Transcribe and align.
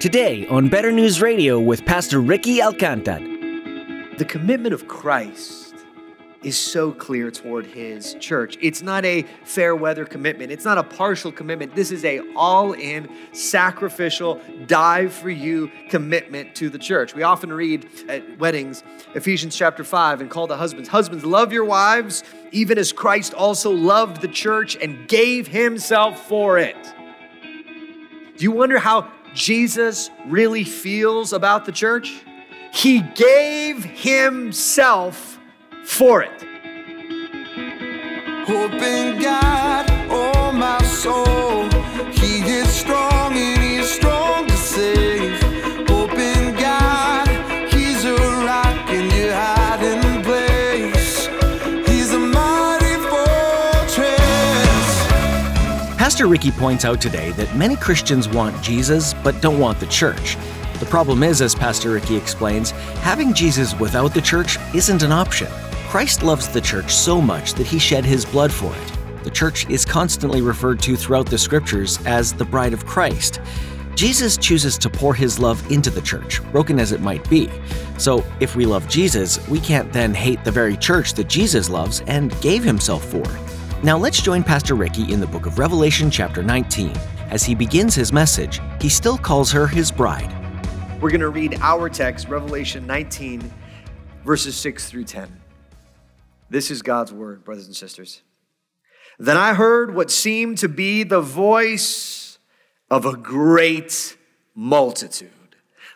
Today 0.00 0.46
on 0.46 0.68
Better 0.68 0.92
News 0.92 1.20
Radio 1.20 1.58
with 1.58 1.84
Pastor 1.84 2.20
Ricky 2.20 2.58
Alcantar. 2.58 4.16
The 4.16 4.24
commitment 4.24 4.72
of 4.72 4.86
Christ 4.86 5.74
is 6.44 6.56
so 6.56 6.92
clear 6.92 7.32
toward 7.32 7.66
his 7.66 8.14
church. 8.20 8.56
It's 8.60 8.80
not 8.80 9.04
a 9.04 9.24
fair 9.42 9.74
weather 9.74 10.04
commitment. 10.04 10.52
It's 10.52 10.64
not 10.64 10.78
a 10.78 10.84
partial 10.84 11.32
commitment. 11.32 11.74
This 11.74 11.90
is 11.90 12.04
a 12.04 12.20
all-in 12.36 13.08
sacrificial 13.32 14.40
die 14.68 15.08
for 15.08 15.30
you 15.30 15.68
commitment 15.90 16.54
to 16.54 16.70
the 16.70 16.78
church. 16.78 17.16
We 17.16 17.24
often 17.24 17.52
read 17.52 17.88
at 18.08 18.38
weddings 18.38 18.84
Ephesians 19.16 19.56
chapter 19.56 19.82
5 19.82 20.20
and 20.20 20.30
call 20.30 20.46
the 20.46 20.56
husbands, 20.56 20.88
husbands 20.88 21.24
love 21.24 21.52
your 21.52 21.64
wives 21.64 22.22
even 22.52 22.78
as 22.78 22.92
Christ 22.92 23.34
also 23.34 23.72
loved 23.72 24.20
the 24.20 24.28
church 24.28 24.76
and 24.80 25.08
gave 25.08 25.48
himself 25.48 26.28
for 26.28 26.56
it. 26.56 26.76
Do 28.36 28.44
you 28.44 28.52
wonder 28.52 28.78
how 28.78 29.10
Jesus 29.34 30.10
really 30.26 30.64
feels 30.64 31.32
about 31.32 31.64
the 31.64 31.72
church? 31.72 32.22
He 32.72 33.00
gave 33.00 33.84
himself 33.84 35.38
for 35.84 36.22
it. 36.22 36.42
Hope 38.46 38.72
in 38.72 39.20
God, 39.20 39.86
oh 40.10 40.52
my 40.52 40.82
soul. 40.82 41.77
Ricky 56.28 56.50
points 56.50 56.84
out 56.84 57.00
today 57.00 57.32
that 57.32 57.56
many 57.56 57.74
Christians 57.74 58.28
want 58.28 58.62
Jesus 58.62 59.14
but 59.24 59.40
don't 59.40 59.58
want 59.58 59.80
the 59.80 59.86
church. 59.86 60.36
The 60.78 60.86
problem 60.86 61.22
is, 61.22 61.42
as 61.42 61.54
Pastor 61.54 61.90
Ricky 61.90 62.16
explains, 62.16 62.70
having 63.00 63.34
Jesus 63.34 63.78
without 63.80 64.14
the 64.14 64.20
church 64.20 64.58
isn't 64.74 65.02
an 65.02 65.10
option. 65.10 65.48
Christ 65.88 66.22
loves 66.22 66.48
the 66.48 66.60
church 66.60 66.94
so 66.94 67.20
much 67.20 67.54
that 67.54 67.66
he 67.66 67.78
shed 67.78 68.04
his 68.04 68.24
blood 68.24 68.52
for 68.52 68.72
it. 68.74 69.24
The 69.24 69.30
church 69.30 69.68
is 69.68 69.84
constantly 69.84 70.40
referred 70.40 70.80
to 70.80 70.96
throughout 70.96 71.28
the 71.28 71.38
scriptures 71.38 71.98
as 72.06 72.32
the 72.32 72.44
bride 72.44 72.72
of 72.72 72.86
Christ. 72.86 73.40
Jesus 73.94 74.36
chooses 74.36 74.78
to 74.78 74.88
pour 74.88 75.14
his 75.14 75.40
love 75.40 75.68
into 75.72 75.90
the 75.90 76.00
church, 76.00 76.40
broken 76.52 76.78
as 76.78 76.92
it 76.92 77.00
might 77.00 77.28
be. 77.28 77.50
So, 77.98 78.24
if 78.38 78.54
we 78.54 78.64
love 78.64 78.88
Jesus, 78.88 79.44
we 79.48 79.58
can't 79.58 79.92
then 79.92 80.14
hate 80.14 80.44
the 80.44 80.52
very 80.52 80.76
church 80.76 81.14
that 81.14 81.28
Jesus 81.28 81.68
loves 81.68 82.02
and 82.06 82.40
gave 82.40 82.62
himself 82.62 83.04
for. 83.04 83.24
Now, 83.84 83.96
let's 83.96 84.20
join 84.20 84.42
Pastor 84.42 84.74
Ricky 84.74 85.12
in 85.12 85.20
the 85.20 85.26
book 85.28 85.46
of 85.46 85.56
Revelation, 85.56 86.10
chapter 86.10 86.42
19. 86.42 86.92
As 87.30 87.44
he 87.44 87.54
begins 87.54 87.94
his 87.94 88.12
message, 88.12 88.60
he 88.80 88.88
still 88.88 89.16
calls 89.16 89.52
her 89.52 89.68
his 89.68 89.92
bride. 89.92 90.34
We're 91.00 91.10
going 91.10 91.20
to 91.20 91.28
read 91.28 91.56
our 91.60 91.88
text, 91.88 92.28
Revelation 92.28 92.88
19, 92.88 93.52
verses 94.24 94.56
6 94.56 94.90
through 94.90 95.04
10. 95.04 95.28
This 96.50 96.72
is 96.72 96.82
God's 96.82 97.12
word, 97.12 97.44
brothers 97.44 97.66
and 97.66 97.76
sisters. 97.76 98.22
Then 99.20 99.36
I 99.36 99.54
heard 99.54 99.94
what 99.94 100.10
seemed 100.10 100.58
to 100.58 100.68
be 100.68 101.04
the 101.04 101.20
voice 101.20 102.40
of 102.90 103.06
a 103.06 103.16
great 103.16 104.16
multitude, 104.56 105.30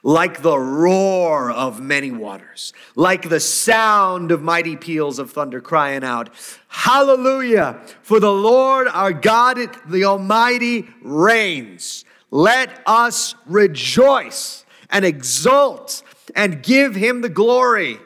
like 0.03 0.43
the 0.43 0.59
roar 0.59 1.51
of 1.51 1.81
many 1.81 2.11
waters, 2.11 2.73
like 2.97 3.29
the 3.29 3.41
sound 3.41 4.33
of 4.33 4.43
mighty 4.43 4.77
peals 4.77 5.19
of 5.19 5.31
thunder, 5.31 5.61
crying 5.61 6.03
out, 6.03 6.31
Hallelujah! 6.69 7.81
For 8.03 8.19
the 8.19 8.33
Lord 8.33 8.89
our 8.89 9.13
God, 9.13 9.59
the 9.87 10.05
Almighty, 10.05 10.89
reigns. 11.03 12.05
Let 12.31 12.83
us 12.87 13.35
rejoice 13.47 14.65
and 14.91 15.05
exult 15.05 16.03
and 16.35 16.63
give 16.63 16.95
him 16.95 17.21
the 17.21 17.29
glory. 17.29 17.99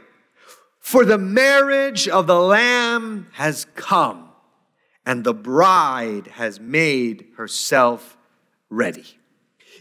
For 0.81 1.05
the 1.05 1.19
marriage 1.19 2.07
of 2.09 2.27
the 2.27 2.41
Lamb 2.41 3.29
has 3.33 3.67
come, 3.75 4.29
and 5.05 5.25
the 5.25 5.35
bride 5.35 6.29
has 6.29 6.61
made 6.61 7.27
herself 7.37 8.17
ready. 8.71 9.16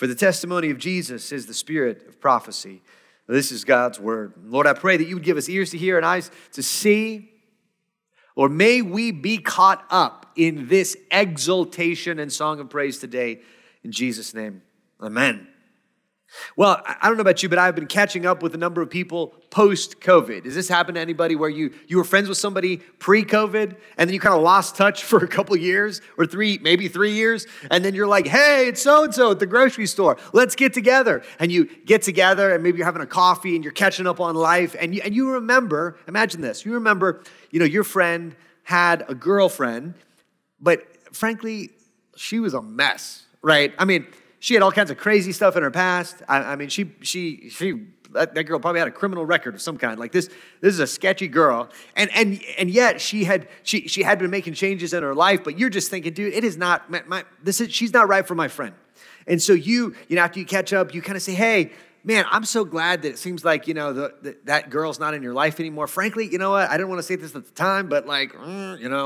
For 0.00 0.06
the 0.06 0.14
testimony 0.14 0.70
of 0.70 0.78
Jesus 0.78 1.30
is 1.30 1.44
the 1.44 1.52
spirit 1.52 2.08
of 2.08 2.22
prophecy. 2.22 2.80
This 3.26 3.52
is 3.52 3.66
God's 3.66 4.00
word. 4.00 4.32
Lord, 4.46 4.66
I 4.66 4.72
pray 4.72 4.96
that 4.96 5.06
you 5.06 5.14
would 5.14 5.22
give 5.22 5.36
us 5.36 5.46
ears 5.46 5.72
to 5.72 5.76
hear 5.76 5.98
and 5.98 6.06
eyes 6.06 6.30
to 6.52 6.62
see. 6.62 7.30
Or 8.34 8.48
may 8.48 8.80
we 8.80 9.10
be 9.10 9.36
caught 9.36 9.84
up 9.90 10.32
in 10.36 10.68
this 10.68 10.96
exaltation 11.10 12.18
and 12.18 12.32
song 12.32 12.60
of 12.60 12.70
praise 12.70 12.96
today. 12.96 13.42
In 13.84 13.92
Jesus' 13.92 14.32
name, 14.32 14.62
amen. 15.02 15.46
Well, 16.56 16.82
I 16.84 17.08
don't 17.08 17.16
know 17.16 17.22
about 17.22 17.42
you, 17.42 17.48
but 17.48 17.58
I've 17.58 17.74
been 17.74 17.86
catching 17.86 18.24
up 18.24 18.42
with 18.42 18.54
a 18.54 18.58
number 18.58 18.80
of 18.80 18.90
people 18.90 19.34
post 19.50 20.00
COVID. 20.00 20.44
Does 20.44 20.54
this 20.54 20.68
happen 20.68 20.94
to 20.94 21.00
anybody 21.00 21.34
where 21.34 21.50
you, 21.50 21.72
you 21.88 21.96
were 21.96 22.04
friends 22.04 22.28
with 22.28 22.38
somebody 22.38 22.76
pre 22.76 23.24
COVID 23.24 23.76
and 23.98 24.08
then 24.08 24.14
you 24.14 24.20
kind 24.20 24.34
of 24.34 24.42
lost 24.42 24.76
touch 24.76 25.04
for 25.10 25.18
a 25.24 25.28
couple 25.28 25.56
years 25.56 26.00
or 26.16 26.26
three, 26.26 26.58
maybe 26.62 26.88
three 26.88 27.12
years? 27.12 27.46
And 27.70 27.84
then 27.84 27.94
you're 27.94 28.06
like, 28.06 28.26
hey, 28.26 28.68
it's 28.68 28.82
so 28.82 29.04
and 29.04 29.14
so 29.14 29.32
at 29.32 29.38
the 29.38 29.46
grocery 29.46 29.86
store. 29.86 30.16
Let's 30.32 30.54
get 30.54 30.72
together. 30.72 31.22
And 31.38 31.50
you 31.50 31.64
get 31.84 32.02
together 32.02 32.54
and 32.54 32.62
maybe 32.62 32.78
you're 32.78 32.86
having 32.86 33.02
a 33.02 33.06
coffee 33.06 33.54
and 33.54 33.64
you're 33.64 33.72
catching 33.72 34.06
up 34.06 34.20
on 34.20 34.34
life. 34.36 34.76
And 34.78 34.94
you, 34.94 35.02
and 35.04 35.14
you 35.14 35.32
remember, 35.32 35.98
imagine 36.06 36.40
this, 36.40 36.64
you 36.64 36.74
remember, 36.74 37.22
you 37.50 37.58
know, 37.58 37.66
your 37.66 37.84
friend 37.84 38.36
had 38.62 39.04
a 39.08 39.14
girlfriend, 39.14 39.94
but 40.60 40.86
frankly, 41.12 41.70
she 42.16 42.38
was 42.38 42.54
a 42.54 42.62
mess, 42.62 43.24
right? 43.42 43.74
I 43.78 43.84
mean, 43.84 44.06
she 44.40 44.54
had 44.54 44.62
all 44.62 44.72
kinds 44.72 44.90
of 44.90 44.96
crazy 44.96 45.32
stuff 45.32 45.54
in 45.54 45.62
her 45.62 45.70
past. 45.70 46.22
I, 46.28 46.38
I 46.38 46.56
mean, 46.56 46.70
she 46.70 46.90
she 47.02 47.50
she 47.50 47.86
that, 48.12 48.34
that, 48.34 48.44
girl 48.44 48.58
probably 48.58 48.80
had 48.80 48.88
a 48.88 48.92
criminal 48.92 49.24
record 49.24 49.54
of 49.54 49.62
some 49.62 49.76
kind. 49.76 50.00
Like 50.00 50.12
this, 50.12 50.28
this 50.60 50.74
is 50.74 50.80
a 50.80 50.86
sketchy 50.86 51.28
girl, 51.28 51.68
and 51.94 52.10
and 52.14 52.40
and 52.58 52.70
yet 52.70 53.00
she 53.00 53.24
had 53.24 53.48
she 53.62 53.86
she 53.86 54.02
had 54.02 54.18
been 54.18 54.30
making 54.30 54.54
changes 54.54 54.92
in 54.92 55.02
her 55.02 55.14
life. 55.14 55.44
But 55.44 55.58
you're 55.58 55.70
just 55.70 55.90
thinking, 55.90 56.14
dude, 56.14 56.34
it 56.34 56.42
is 56.42 56.56
not 56.56 56.90
my, 56.90 57.02
my 57.06 57.24
this 57.42 57.60
is 57.60 57.72
she's 57.72 57.92
not 57.92 58.08
right 58.08 58.26
for 58.26 58.34
my 58.34 58.48
friend. 58.48 58.74
And 59.26 59.40
so 59.40 59.52
you 59.52 59.94
you 60.08 60.16
know 60.16 60.22
after 60.22 60.40
you 60.40 60.46
catch 60.46 60.72
up, 60.72 60.94
you 60.94 61.02
kind 61.02 61.16
of 61.16 61.22
say, 61.22 61.34
hey. 61.34 61.70
Man, 62.02 62.24
I'm 62.30 62.46
so 62.46 62.64
glad 62.64 63.02
that 63.02 63.10
it 63.10 63.18
seems 63.18 63.44
like 63.44 63.68
you 63.68 63.74
know 63.74 63.92
the, 63.92 64.14
the, 64.22 64.36
that 64.44 64.70
girl's 64.70 64.98
not 64.98 65.12
in 65.12 65.22
your 65.22 65.34
life 65.34 65.60
anymore. 65.60 65.86
Frankly, 65.86 66.26
you 66.26 66.38
know 66.38 66.52
what? 66.52 66.70
I 66.70 66.78
didn't 66.78 66.88
want 66.88 67.00
to 67.00 67.02
say 67.02 67.16
this 67.16 67.36
at 67.36 67.44
the 67.44 67.52
time, 67.52 67.90
but 67.90 68.06
like, 68.06 68.32
mm, 68.32 68.80
you 68.80 68.88
know, 68.88 69.04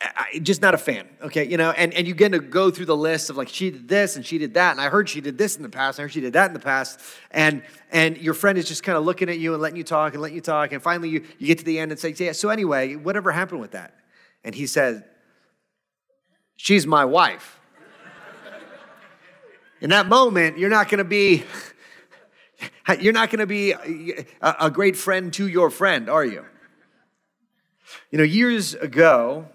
I, 0.00 0.38
just 0.40 0.62
not 0.62 0.74
a 0.74 0.78
fan, 0.78 1.08
okay? 1.22 1.44
You 1.44 1.56
know, 1.56 1.70
and, 1.70 1.92
and 1.92 2.06
you 2.06 2.14
get 2.14 2.30
to 2.30 2.38
go 2.38 2.70
through 2.70 2.86
the 2.86 2.96
list 2.96 3.30
of 3.30 3.36
like 3.36 3.48
she 3.48 3.70
did 3.70 3.88
this 3.88 4.14
and 4.14 4.24
she 4.24 4.38
did 4.38 4.54
that, 4.54 4.72
and 4.72 4.80
I 4.80 4.88
heard 4.88 5.08
she 5.08 5.20
did 5.20 5.36
this 5.36 5.56
in 5.56 5.62
the 5.62 5.68
past, 5.68 5.98
I 5.98 6.02
heard 6.02 6.12
she 6.12 6.20
did 6.20 6.34
that 6.34 6.46
in 6.46 6.54
the 6.54 6.60
past, 6.60 7.00
and 7.32 7.62
and 7.90 8.16
your 8.18 8.34
friend 8.34 8.58
is 8.58 8.68
just 8.68 8.84
kind 8.84 8.96
of 8.96 9.04
looking 9.04 9.28
at 9.28 9.38
you 9.38 9.54
and 9.54 9.62
letting 9.62 9.76
you 9.76 9.84
talk 9.84 10.12
and 10.12 10.22
letting 10.22 10.36
you 10.36 10.40
talk, 10.40 10.70
and 10.72 10.80
finally 10.80 11.08
you, 11.08 11.24
you 11.38 11.48
get 11.48 11.58
to 11.58 11.64
the 11.64 11.80
end 11.80 11.90
and 11.90 11.98
say, 11.98 12.14
yeah, 12.16 12.30
so 12.30 12.48
anyway, 12.48 12.94
whatever 12.94 13.32
happened 13.32 13.60
with 13.60 13.72
that? 13.72 13.94
And 14.44 14.54
he 14.54 14.66
says, 14.66 15.02
She's 16.56 16.86
my 16.86 17.04
wife. 17.04 17.60
in 19.80 19.90
that 19.90 20.06
moment, 20.06 20.58
you're 20.58 20.70
not 20.70 20.88
gonna 20.88 21.04
be 21.04 21.44
you're 23.00 23.12
not 23.12 23.30
gonna 23.30 23.46
be 23.46 23.72
a, 23.72 24.26
a 24.60 24.70
great 24.70 24.96
friend 24.96 25.32
to 25.34 25.48
your 25.48 25.70
friend, 25.70 26.08
are 26.08 26.24
you? 26.24 26.44
You 28.10 28.18
know, 28.18 28.24
years 28.24 28.74
ago, 28.74 29.48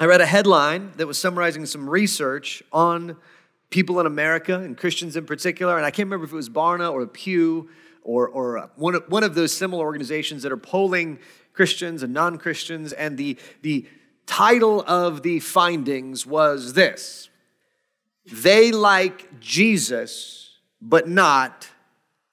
I 0.00 0.06
read 0.06 0.20
a 0.20 0.26
headline 0.26 0.92
that 0.96 1.08
was 1.08 1.18
summarizing 1.18 1.66
some 1.66 1.90
research 1.90 2.62
on 2.72 3.16
people 3.68 3.98
in 3.98 4.06
America 4.06 4.54
and 4.54 4.76
Christians 4.76 5.16
in 5.16 5.26
particular, 5.26 5.76
and 5.76 5.84
I 5.84 5.90
can't 5.90 6.06
remember 6.06 6.24
if 6.24 6.32
it 6.32 6.36
was 6.36 6.48
Barna 6.48 6.92
or 6.92 7.04
Pew 7.08 7.68
or, 8.02 8.28
or 8.28 8.58
uh, 8.58 8.68
one, 8.76 8.94
of, 8.94 9.02
one 9.08 9.24
of 9.24 9.34
those 9.34 9.52
similar 9.52 9.84
organizations 9.84 10.44
that 10.44 10.52
are 10.52 10.56
polling 10.56 11.18
Christians 11.52 12.04
and 12.04 12.14
non 12.14 12.38
Christians, 12.38 12.92
and 12.92 13.18
the, 13.18 13.36
the 13.62 13.88
title 14.24 14.84
of 14.86 15.22
the 15.22 15.40
findings 15.40 16.24
was 16.24 16.74
this 16.74 17.28
They 18.24 18.70
like 18.70 19.40
Jesus, 19.40 20.58
but 20.80 21.08
not 21.08 21.68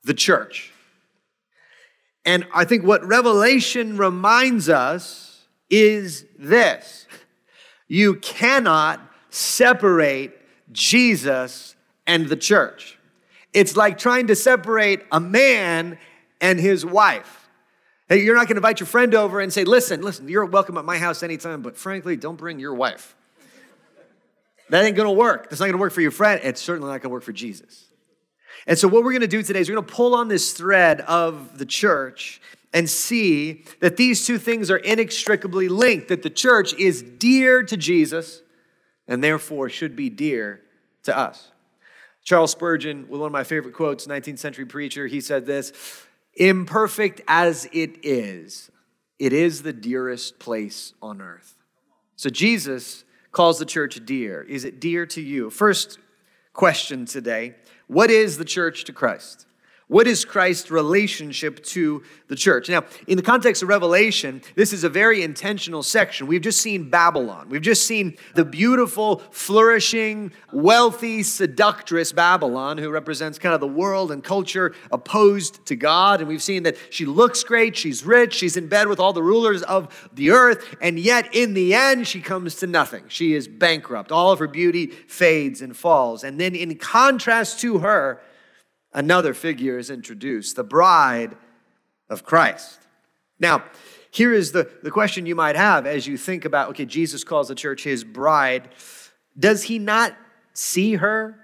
the 0.04 0.14
church. 0.14 0.72
And 2.26 2.46
I 2.54 2.64
think 2.64 2.84
what 2.84 3.04
Revelation 3.04 3.98
reminds 3.98 4.70
us 4.70 5.48
is 5.68 6.26
this 6.38 7.08
you 7.88 8.16
cannot 8.16 9.02
separate 9.30 10.34
Jesus 10.72 11.76
and 12.08 12.28
the 12.28 12.36
church. 12.36 12.98
It's 13.54 13.76
like 13.76 13.98
trying 13.98 14.28
to 14.28 14.36
separate 14.36 15.04
a 15.12 15.20
man 15.20 15.98
and 16.42 16.60
his 16.60 16.86
wife. 16.86 17.50
Hey, 18.10 18.24
you're 18.24 18.36
not 18.36 18.48
going 18.48 18.56
to 18.56 18.60
invite 18.60 18.80
your 18.80 18.88
friend 18.88 19.16
over 19.16 19.40
and 19.40 19.52
say, 19.52 19.64
listen, 19.64 20.02
listen, 20.02 20.28
you're 20.28 20.46
welcome 20.46 20.78
at 20.78 20.86
my 20.86 20.98
house 20.98 21.24
anytime, 21.24 21.62
but 21.62 21.78
frankly, 21.78 22.16
don't 22.16 22.36
bring 22.36 22.60
your 22.60 22.74
wife. 22.74 23.16
That 24.70 24.84
ain't 24.84 24.96
going 24.96 25.08
to 25.08 25.14
work. 25.14 25.50
That's 25.50 25.60
not 25.60 25.68
going 25.68 25.74
to 25.74 25.80
work 25.80 25.94
for 25.94 26.02
your 26.02 26.12
friend. 26.12 26.42
It's 26.44 26.62
certainly 26.62 26.88
not 26.88 27.02
going 27.02 27.10
to 27.10 27.10
work 27.10 27.24
for 27.24 27.34
Jesus. 27.34 27.86
And 28.68 28.78
so, 28.78 28.88
what 28.88 29.04
we're 29.04 29.12
going 29.12 29.22
to 29.22 29.28
do 29.28 29.44
today 29.44 29.60
is 29.60 29.70
we're 29.70 29.76
going 29.76 29.86
to 29.86 29.94
pull 29.94 30.16
on 30.16 30.28
this 30.28 30.54
thread 30.54 31.02
of 31.02 31.58
the 31.58 31.66
church 31.66 32.42
and 32.76 32.90
see 32.90 33.64
that 33.80 33.96
these 33.96 34.28
two 34.28 34.38
things 34.38 34.70
are 34.70 34.78
inextricably 34.78 35.70
linked, 35.70 36.10
that 36.10 36.24
the 36.24 36.30
church 36.30 36.74
is 36.74 37.02
dear 37.02 37.64
to 37.64 37.78
Jesus 37.78 38.42
and 39.08 39.24
therefore 39.24 39.70
should 39.70 39.96
be 39.96 40.10
dear 40.10 40.60
to 41.04 41.18
us. 41.18 41.52
Charles 42.26 42.52
Spurgeon, 42.52 43.08
with 43.08 43.22
one 43.22 43.28
of 43.28 43.32
my 43.32 43.46
favorite 43.46 43.74
quotes, 43.74 44.08
19th 44.08 44.40
century 44.40 44.66
preacher, 44.66 45.08
he 45.08 45.22
said 45.22 45.46
this 45.46 45.72
Imperfect 46.34 47.22
as 47.30 47.66
it 47.72 48.04
is, 48.04 48.70
it 49.20 49.32
is 49.32 49.62
the 49.62 49.72
dearest 49.72 50.38
place 50.38 50.94
on 51.02 51.22
earth. 51.22 51.56
So 52.18 52.30
Jesus 52.30 53.06
calls 53.32 53.58
the 53.58 53.66
church 53.66 54.06
dear. 54.06 54.42
Is 54.42 54.66
it 54.66 54.82
dear 54.82 55.06
to 55.08 55.22
you? 55.22 55.50
First 55.50 55.98
question 56.52 57.06
today 57.06 57.56
What 57.88 58.12
is 58.12 58.38
the 58.38 58.44
church 58.44 58.84
to 58.84 58.92
Christ? 58.92 59.46
What 59.88 60.08
is 60.08 60.26
Christ's 60.26 60.72
relationship 60.72 61.64
to 61.66 62.02
the 62.28 62.36
church? 62.36 62.70
Now, 62.70 62.86
in 63.06 63.18
the 63.18 63.24
context 63.24 63.62
of 63.62 63.70
Revelation, 63.70 64.42
this 64.56 64.74
is 64.74 64.84
a 64.84 64.90
very 64.90 65.22
intentional 65.22 65.84
section. 65.84 66.26
We've 66.26 66.42
just 66.42 66.60
seen 66.60 66.90
Babylon. 66.90 67.50
We've 67.50 67.62
just 67.62 67.86
seen 67.86 68.18
the 68.34 68.44
beautiful, 68.44 69.20
flourishing, 69.30 70.32
wealthy, 70.52 71.22
seductress 71.22 72.12
Babylon, 72.14 72.80
who 72.80 72.90
represents 72.90 73.38
kind 73.38 73.54
of 73.54 73.62
the 73.62 73.68
world 73.68 74.12
and 74.12 74.24
culture 74.24 74.74
opposed 74.92 75.64
to 75.68 75.76
God. 75.76 76.20
And 76.20 76.28
we've 76.28 76.42
seen 76.42 76.64
that 76.64 76.78
she 76.90 77.06
looks 77.06 77.44
great, 77.44 77.78
she's 77.78 78.04
rich, 78.04 78.34
she's 78.34 78.58
in 78.58 78.68
bed 78.68 78.88
with 78.88 79.00
all 79.00 79.14
the 79.14 79.22
rulers 79.22 79.62
of 79.62 80.10
the 80.12 80.32
earth, 80.32 80.76
and 80.82 80.98
yet 80.98 81.36
in 81.36 81.54
the 81.54 81.76
end, 81.76 82.08
she 82.08 82.22
comes 82.22 82.56
to 82.56 82.66
nothing. 82.66 83.04
She 83.08 83.36
is 83.36 83.48
bankrupt. 83.48 84.12
All 84.12 84.32
of 84.32 84.40
her 84.40 84.48
beauty 84.48 84.88
fades 84.88 85.62
and 85.62 85.78
falls. 85.78 86.24
And 86.24 86.40
then, 86.40 86.56
in 86.56 86.76
contrast 86.78 87.60
to 87.60 87.80
her, 87.80 88.20
another 88.96 89.36
figure 89.36 89.78
is 89.78 89.92
introduced 89.92 90.56
the 90.56 90.64
bride 90.64 91.36
of 92.10 92.24
Christ. 92.24 92.80
Now, 93.40 93.64
here 94.10 94.34
is 94.34 94.54
the, 94.54 94.72
the 94.82 94.90
question 94.90 95.26
you 95.26 95.36
might 95.36 95.58
have 95.58 95.86
as 95.86 96.08
you 96.08 96.18
think 96.18 96.46
about 96.46 96.70
okay, 96.70 96.86
Jesus 96.86 97.24
calls 97.24 97.50
the 97.50 97.56
church 97.56 97.84
his 97.84 98.04
bride. 98.04 98.70
Does 99.38 99.64
he 99.64 99.78
not 99.78 100.16
see 100.54 100.96
her 100.96 101.38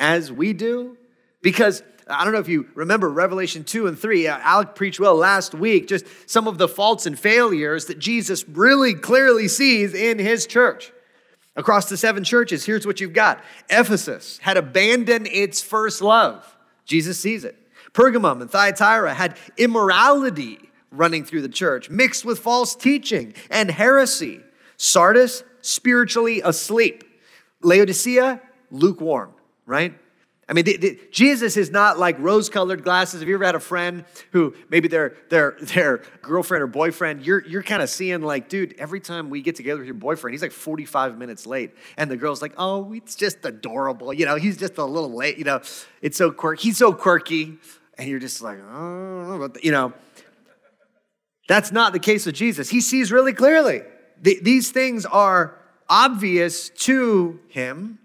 as 0.00 0.32
we 0.32 0.52
do? 0.52 0.98
Because 1.40 1.82
I 2.08 2.24
don't 2.24 2.32
know 2.32 2.40
if 2.40 2.48
you 2.48 2.68
remember 2.74 3.08
Revelation 3.08 3.62
2 3.62 3.86
and 3.86 3.98
3. 3.98 4.26
Uh, 4.26 4.38
Alec 4.38 4.74
preached 4.74 4.98
well 4.98 5.14
last 5.14 5.54
week, 5.54 5.86
just 5.86 6.04
some 6.26 6.48
of 6.48 6.58
the 6.58 6.68
faults 6.68 7.06
and 7.06 7.16
failures 7.16 7.86
that 7.86 8.00
Jesus 8.00 8.48
really 8.48 8.94
clearly 8.94 9.46
sees 9.46 9.94
in 9.94 10.18
his 10.18 10.46
church. 10.46 10.92
Across 11.54 11.88
the 11.88 11.96
seven 11.96 12.22
churches, 12.22 12.66
here's 12.66 12.86
what 12.86 13.00
you've 13.00 13.12
got 13.12 13.42
Ephesus 13.70 14.38
had 14.38 14.56
abandoned 14.56 15.28
its 15.28 15.62
first 15.62 16.02
love. 16.02 16.55
Jesus 16.86 17.18
sees 17.18 17.44
it. 17.44 17.56
Pergamum 17.92 18.40
and 18.40 18.50
Thyatira 18.50 19.12
had 19.12 19.36
immorality 19.56 20.58
running 20.90 21.24
through 21.24 21.42
the 21.42 21.48
church, 21.48 21.90
mixed 21.90 22.24
with 22.24 22.38
false 22.38 22.74
teaching 22.74 23.34
and 23.50 23.70
heresy. 23.70 24.40
Sardis, 24.76 25.42
spiritually 25.60 26.40
asleep. 26.42 27.04
Laodicea, 27.62 28.40
lukewarm, 28.70 29.32
right? 29.66 29.94
I 30.48 30.52
mean, 30.52 30.64
the, 30.64 30.76
the, 30.76 31.00
Jesus 31.10 31.56
is 31.56 31.70
not 31.72 31.98
like 31.98 32.16
rose 32.20 32.48
colored 32.48 32.84
glasses. 32.84 33.20
Have 33.20 33.28
you 33.28 33.34
ever 33.34 33.44
had 33.44 33.56
a 33.56 33.60
friend 33.60 34.04
who 34.30 34.54
maybe 34.68 34.86
their, 34.86 35.16
their, 35.28 35.56
their 35.60 36.02
girlfriend 36.22 36.62
or 36.62 36.68
boyfriend, 36.68 37.26
you're, 37.26 37.44
you're 37.46 37.64
kind 37.64 37.82
of 37.82 37.90
seeing 37.90 38.22
like, 38.22 38.48
dude, 38.48 38.74
every 38.78 39.00
time 39.00 39.28
we 39.28 39.42
get 39.42 39.56
together 39.56 39.78
with 39.78 39.86
your 39.86 39.94
boyfriend, 39.94 40.34
he's 40.34 40.42
like 40.42 40.52
45 40.52 41.18
minutes 41.18 41.46
late. 41.46 41.72
And 41.96 42.08
the 42.08 42.16
girl's 42.16 42.42
like, 42.42 42.52
oh, 42.58 42.92
it's 42.92 43.16
just 43.16 43.44
adorable. 43.44 44.12
You 44.12 44.24
know, 44.24 44.36
he's 44.36 44.56
just 44.56 44.78
a 44.78 44.84
little 44.84 45.12
late. 45.12 45.36
You 45.36 45.44
know, 45.44 45.60
it's 46.00 46.16
so 46.16 46.30
quirky. 46.30 46.68
He's 46.68 46.78
so 46.78 46.92
quirky. 46.92 47.58
And 47.98 48.08
you're 48.08 48.20
just 48.20 48.40
like, 48.40 48.58
oh, 48.60 49.50
you 49.62 49.72
know. 49.72 49.92
That's 51.48 51.70
not 51.70 51.92
the 51.92 52.00
case 52.00 52.26
with 52.26 52.34
Jesus. 52.34 52.68
He 52.68 52.80
sees 52.80 53.10
really 53.10 53.32
clearly. 53.32 53.82
The, 54.20 54.38
these 54.42 54.70
things 54.70 55.06
are 55.06 55.58
obvious 55.88 56.70
to 56.70 57.40
him. 57.48 57.98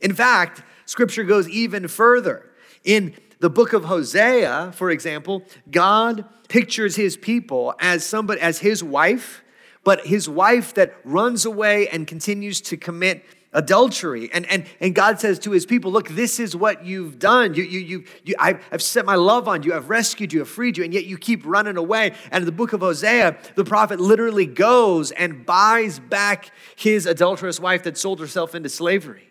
In 0.00 0.14
fact, 0.14 0.62
Scripture 0.86 1.24
goes 1.24 1.48
even 1.48 1.88
further. 1.88 2.50
In 2.84 3.14
the 3.40 3.50
book 3.50 3.72
of 3.72 3.84
Hosea, 3.84 4.72
for 4.74 4.90
example, 4.90 5.42
God 5.70 6.24
pictures 6.48 6.96
his 6.96 7.16
people 7.16 7.74
as 7.80 8.04
somebody 8.04 8.40
as 8.40 8.58
his 8.58 8.82
wife, 8.82 9.42
but 9.82 10.06
his 10.06 10.28
wife 10.28 10.74
that 10.74 10.94
runs 11.04 11.44
away 11.44 11.88
and 11.88 12.06
continues 12.06 12.60
to 12.62 12.76
commit 12.76 13.24
adultery. 13.52 14.30
And, 14.32 14.46
and, 14.50 14.66
and 14.80 14.94
God 14.94 15.20
says 15.20 15.38
to 15.40 15.50
his 15.52 15.64
people, 15.64 15.92
Look, 15.92 16.08
this 16.08 16.40
is 16.40 16.56
what 16.56 16.84
you've 16.84 17.18
done. 17.18 17.54
You, 17.54 17.62
you, 17.62 17.80
you, 17.80 18.04
you, 18.24 18.34
I've, 18.38 18.64
I've 18.72 18.82
set 18.82 19.04
my 19.04 19.14
love 19.14 19.46
on 19.48 19.62
you. 19.62 19.74
I've 19.74 19.88
rescued 19.88 20.32
you. 20.32 20.40
I've 20.40 20.48
freed 20.48 20.76
you. 20.76 20.84
And 20.84 20.92
yet 20.92 21.06
you 21.06 21.16
keep 21.16 21.46
running 21.46 21.76
away. 21.76 22.12
And 22.30 22.42
in 22.42 22.46
the 22.46 22.52
book 22.52 22.72
of 22.72 22.80
Hosea, 22.80 23.36
the 23.54 23.64
prophet 23.64 24.00
literally 24.00 24.46
goes 24.46 25.12
and 25.12 25.46
buys 25.46 25.98
back 25.98 26.50
his 26.76 27.06
adulterous 27.06 27.60
wife 27.60 27.84
that 27.84 27.96
sold 27.96 28.20
herself 28.20 28.54
into 28.54 28.68
slavery 28.68 29.30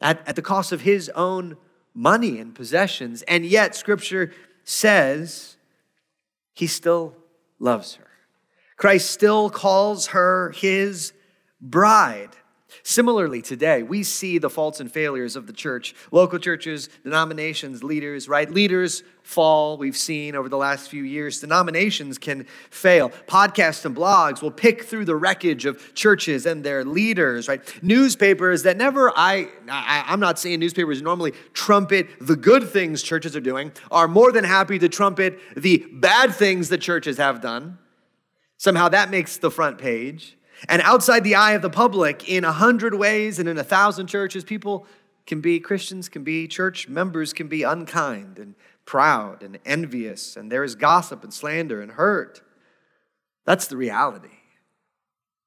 at, 0.00 0.26
at 0.26 0.36
the 0.36 0.42
cost 0.42 0.72
of 0.72 0.82
his 0.82 1.08
own 1.10 1.56
money 1.94 2.38
and 2.38 2.54
possessions. 2.54 3.22
And 3.22 3.44
yet, 3.44 3.74
Scripture 3.74 4.32
says 4.64 5.56
he 6.52 6.66
still 6.66 7.16
loves 7.58 7.96
her. 7.96 8.06
Christ 8.76 9.10
still 9.10 9.50
calls 9.50 10.08
her 10.08 10.52
his 10.52 11.12
bride. 11.60 12.30
Similarly, 12.82 13.42
today, 13.42 13.82
we 13.82 14.02
see 14.02 14.38
the 14.38 14.50
faults 14.50 14.80
and 14.80 14.90
failures 14.90 15.36
of 15.36 15.46
the 15.46 15.52
church. 15.52 15.94
Local 16.10 16.38
churches, 16.38 16.88
denominations, 17.02 17.82
leaders, 17.82 18.28
right? 18.28 18.50
Leaders 18.50 19.02
fall, 19.22 19.76
we've 19.76 19.96
seen 19.96 20.34
over 20.34 20.48
the 20.48 20.56
last 20.56 20.88
few 20.88 21.02
years. 21.02 21.40
Denominations 21.40 22.18
can 22.18 22.44
fail. 22.70 23.10
Podcasts 23.26 23.84
and 23.84 23.94
blogs 23.94 24.42
will 24.42 24.50
pick 24.50 24.84
through 24.84 25.04
the 25.04 25.16
wreckage 25.16 25.66
of 25.66 25.94
churches 25.94 26.46
and 26.46 26.64
their 26.64 26.84
leaders, 26.84 27.48
right? 27.48 27.62
Newspapers 27.82 28.62
that 28.64 28.76
never, 28.76 29.12
I, 29.16 29.48
I 29.68 30.04
I'm 30.06 30.20
not 30.20 30.38
saying 30.38 30.60
newspapers 30.60 31.02
normally 31.02 31.32
trumpet 31.52 32.08
the 32.20 32.36
good 32.36 32.68
things 32.68 33.02
churches 33.02 33.36
are 33.36 33.40
doing, 33.40 33.72
are 33.90 34.08
more 34.08 34.32
than 34.32 34.44
happy 34.44 34.78
to 34.78 34.88
trumpet 34.88 35.38
the 35.56 35.86
bad 35.92 36.34
things 36.34 36.68
that 36.70 36.78
churches 36.78 37.18
have 37.18 37.40
done. 37.40 37.78
Somehow 38.56 38.88
that 38.90 39.10
makes 39.10 39.38
the 39.38 39.50
front 39.50 39.78
page. 39.78 40.36
And 40.68 40.82
outside 40.82 41.24
the 41.24 41.34
eye 41.34 41.52
of 41.52 41.62
the 41.62 41.70
public, 41.70 42.28
in 42.28 42.44
a 42.44 42.52
hundred 42.52 42.94
ways 42.94 43.38
and 43.38 43.48
in 43.48 43.58
a 43.58 43.64
thousand 43.64 44.06
churches, 44.08 44.44
people 44.44 44.86
can 45.26 45.40
be, 45.40 45.60
Christians 45.60 46.08
can 46.08 46.24
be, 46.24 46.46
church 46.48 46.88
members 46.88 47.32
can 47.32 47.48
be 47.48 47.62
unkind 47.62 48.38
and 48.38 48.54
proud 48.84 49.42
and 49.42 49.58
envious, 49.64 50.36
and 50.36 50.50
there 50.50 50.64
is 50.64 50.74
gossip 50.74 51.22
and 51.22 51.32
slander 51.32 51.80
and 51.80 51.92
hurt. 51.92 52.42
That's 53.44 53.68
the 53.68 53.76
reality. 53.76 54.28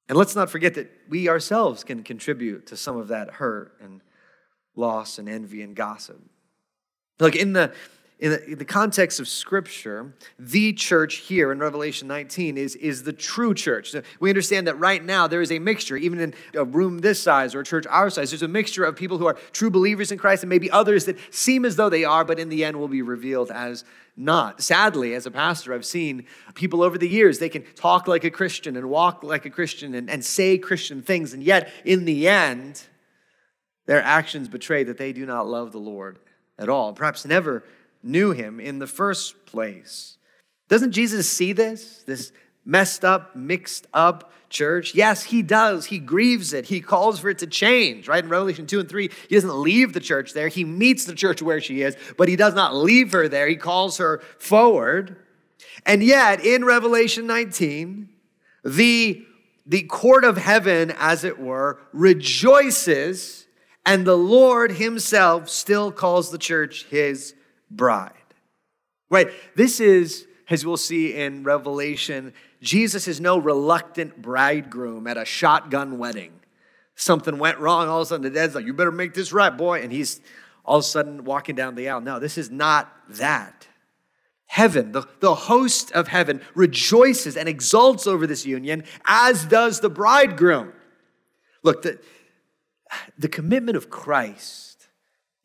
And 0.10 0.18
let's 0.18 0.36
not 0.36 0.50
forget 0.50 0.76
that 0.76 0.90
we 1.10 1.30
ourselves 1.30 1.84
can 1.84 2.04
contribute 2.04 2.68
to 2.68 2.78
some 2.78 2.98
of 2.98 3.10
that 3.10 3.32
hurt 3.32 3.74
and 3.82 4.02
loss 4.76 5.18
and 5.18 5.30
envy 5.30 5.62
and 5.62 5.76
gossip. 5.76 6.22
Look, 7.20 7.36
in 7.36 7.54
the 7.54 7.74
in 8.24 8.32
the, 8.32 8.52
in 8.52 8.58
the, 8.58 8.64
context 8.64 9.20
of 9.20 9.28
Scripture, 9.28 10.14
the 10.40 10.72
church 10.72 11.16
here 11.16 11.52
in 11.52 11.60
Revelation 11.60 12.08
19 12.08 12.58
is, 12.58 12.74
is 12.78 13.04
the 13.04 13.12
true 13.12 13.54
church. 13.54 13.92
So 13.92 14.02
we 14.22 14.30
understand 14.30 14.66
that 14.68 14.80
right 14.80 15.04
now 15.04 15.28
there 15.28 15.42
is 15.42 15.52
a 15.52 15.60
mixture, 15.60 15.98
even 15.98 16.22
in 16.22 16.34
a 16.54 16.64
room 16.64 17.00
this 17.00 17.22
size 17.22 17.54
or 17.54 17.60
a 17.60 17.66
church 17.66 17.86
our 17.90 18.10
size, 18.10 18.32
there's 18.32 18.42
a 18.42 18.48
mixture 18.48 18.86
of 18.86 18.96
people 18.96 19.18
who 19.18 19.26
are 19.26 19.34
true 19.52 19.70
believers 19.70 20.10
in 20.10 20.18
Christ 20.18 20.42
and 20.42 20.50
maybe 20.50 20.72
others 20.72 21.04
that 21.04 21.18
seem 21.34 21.66
as 21.66 21.76
though 21.76 21.90
they 21.90 22.06
are, 22.06 22.24
but 22.24 22.40
in 22.40 22.48
the 22.48 22.64
end 22.64 22.80
will 22.80 22.88
be 22.88 23.02
revealed 23.02 23.52
as 23.52 23.84
not. 24.16 24.64
Sadly, 24.64 25.16
as 25.16 25.26
a 25.26 25.32
pastor, 25.32 25.74
I've 25.74 25.84
seen 25.84 26.26
people 26.54 26.82
over 26.82 26.98
the 26.98 27.10
years, 27.10 27.40
they 27.40 27.50
can 27.50 27.66
talk 27.76 28.08
like 28.08 28.24
a 28.24 28.32
Christian 28.32 28.78
and 28.78 28.90
walk 28.90 29.24
like 29.24 29.46
a 29.46 29.50
Christian 29.50 29.94
and, 29.94 30.10
and 30.10 30.24
say 30.24 30.58
Christian 30.58 31.02
things, 31.02 31.34
and 31.34 31.44
yet 31.44 31.70
in 31.84 32.06
the 32.06 32.30
end, 32.30 32.84
their 33.86 34.02
actions 34.02 34.48
betray 34.48 34.86
that 34.86 34.98
they 34.98 35.12
do 35.12 35.26
not 35.26 35.46
love 35.46 35.74
the 35.74 35.78
Lord 35.78 36.20
at 36.58 36.70
all, 36.70 36.94
perhaps 36.94 37.26
never 37.26 37.66
knew 38.04 38.32
him 38.32 38.60
in 38.60 38.80
the 38.80 38.88
first 38.88 39.46
place. 39.46 40.18
Doesn't 40.68 40.92
Jesus 40.92 41.30
see 41.30 41.54
this? 41.54 42.04
This 42.06 42.32
messed 42.66 43.04
up, 43.04 43.36
mixed 43.36 43.88
up 43.94 44.32
church? 44.50 44.96
Yes, 44.96 45.24
he 45.24 45.42
does. 45.42 45.86
He 45.86 46.00
grieves 46.00 46.54
it. 46.54 46.66
He 46.66 46.82
calls 46.82 47.20
for 47.20 47.30
it 47.30 47.40
to 47.40 47.48
change, 47.48 48.08
right? 48.08 48.24
In 48.24 48.30
Revelation 48.30 48.68
2 48.68 48.82
and 48.82 48.90
3, 48.90 49.10
he 49.28 49.36
doesn't 49.36 49.56
leave 49.56 49.94
the 49.94 50.00
church 50.00 50.34
there. 50.34 50.48
He 50.48 50.64
meets 50.64 51.06
the 51.06 51.16
church 51.16 51.42
where 51.42 51.60
she 51.60 51.82
is, 51.82 51.98
but 52.18 52.28
he 52.28 52.36
does 52.36 52.54
not 52.54 52.76
leave 52.76 53.12
her 53.12 53.28
there. 53.28 53.48
He 53.48 53.56
calls 53.56 53.98
her 53.98 54.22
forward. 54.38 55.18
And 55.86 56.04
yet, 56.04 56.46
in 56.46 56.64
Revelation 56.66 57.28
19, 57.28 58.10
the, 58.64 59.26
the 59.66 59.84
court 59.84 60.24
of 60.24 60.38
heaven, 60.38 60.94
as 60.98 61.24
it 61.24 61.40
were, 61.40 61.80
rejoices 61.92 63.46
And 63.86 64.08
the 64.08 64.18
Lord 64.18 64.74
himself 64.74 65.50
still 65.50 65.92
calls 65.92 66.32
the 66.32 66.38
church 66.38 66.86
his 66.86 67.36
bride. 67.76 68.12
Right? 69.10 69.30
This 69.56 69.80
is, 69.80 70.26
as 70.50 70.66
we'll 70.66 70.78
see 70.78 71.14
in 71.14 71.44
Revelation, 71.44 72.34
Jesus 72.62 73.08
is 73.08 73.20
no 73.20 73.38
reluctant 73.38 74.22
bridegroom 74.22 75.08
at 75.08 75.18
a 75.18 75.26
shotgun 75.26 75.98
wedding. 75.98 76.32
Something 76.96 77.40
went 77.40 77.60
wrong, 77.60 77.90
all 77.90 78.02
of 78.02 78.04
a 78.04 78.06
sudden 78.08 78.24
the 78.24 78.30
dad's 78.30 78.56
like, 78.56 78.66
You 78.66 78.74
better 78.74 78.92
make 78.92 79.14
this 79.14 79.34
right, 79.34 79.56
boy. 79.56 79.82
And 79.82 79.92
he's 79.92 80.22
all 80.64 80.78
of 80.78 80.82
a 80.82 80.88
sudden 80.88 81.26
walking 81.26 81.56
down 81.56 81.76
the 81.76 81.90
aisle. 81.90 82.02
No, 82.02 82.20
this 82.20 82.38
is 82.38 82.50
not 82.50 82.92
that. 83.10 83.68
Heaven, 84.46 84.92
the, 84.92 85.08
the 85.20 85.34
host 85.34 85.92
of 85.94 86.08
heaven, 86.08 86.42
rejoices 86.54 87.36
and 87.36 87.50
exults 87.50 88.06
over 88.06 88.28
this 88.28 88.46
union, 88.46 88.84
as 89.06 89.46
does 89.46 89.80
the 89.80 89.90
bridegroom. 89.90 90.74
Look, 91.64 91.82
the, 91.82 92.00
the 93.18 93.30
commitment 93.30 93.78
of 93.78 93.90
Christ 93.90 94.73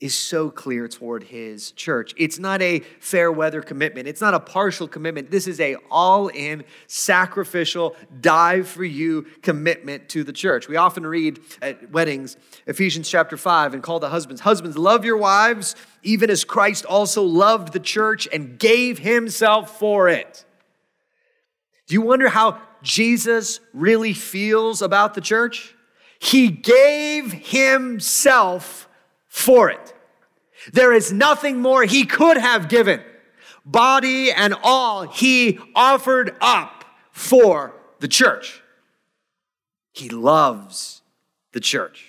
is 0.01 0.17
so 0.17 0.49
clear 0.49 0.87
toward 0.87 1.25
his 1.25 1.73
church. 1.73 2.15
It's 2.17 2.39
not 2.39 2.63
a 2.63 2.81
fair 3.01 3.33
weather 3.33 3.61
commitment. 3.61 4.07
It's 4.07 4.21
not 4.21 4.33
a 4.33 4.39
partial 4.39 4.87
commitment. 4.87 5.31
This 5.33 5.49
is 5.49 5.59
a 5.59 5.75
all-in 5.91 6.63
sacrificial 6.87 7.97
die 8.21 8.63
for 8.63 8.85
you 8.85 9.23
commitment 9.43 10.09
to 10.11 10.23
the 10.23 10.33
church. 10.33 10.69
We 10.69 10.77
often 10.77 11.05
read 11.05 11.41
at 11.61 11.91
weddings 11.91 12.37
Ephesians 12.67 13.11
chapter 13.11 13.37
5 13.37 13.75
and 13.75 13.83
call 13.83 13.99
the 13.99 14.09
husbands, 14.09 14.41
husbands 14.43 14.79
love 14.79 15.05
your 15.05 15.17
wives 15.17 15.75
even 16.05 16.31
as 16.31 16.45
Christ 16.45 16.85
also 16.85 17.25
loved 17.25 17.73
the 17.73 17.81
church 17.81 18.29
and 18.33 18.57
gave 18.57 19.01
himself 19.01 19.81
for 19.81 20.09
it. 20.09 20.45
Do 21.89 21.95
you 21.95 22.03
wonder 22.03 22.29
how 22.29 22.61
Jesus 22.83 23.59
really 23.73 24.13
feels 24.13 24.81
about 24.81 25.15
the 25.15 25.21
church? 25.21 25.75
He 26.21 26.49
gave 26.49 27.33
himself 27.33 28.88
for 29.29 29.71
it. 29.71 29.95
There 30.73 30.93
is 30.93 31.13
nothing 31.13 31.61
more 31.61 31.85
he 31.85 32.05
could 32.05 32.37
have 32.37 32.69
given. 32.69 33.03
Body 33.65 34.33
and 34.33 34.55
all 34.63 35.03
he 35.07 35.59
offered 35.75 36.35
up 36.41 36.85
for 37.13 37.75
the 38.01 38.09
church. 38.09 38.63
He 39.93 40.09
loves 40.09 41.03
the 41.53 41.61
church. 41.61 42.08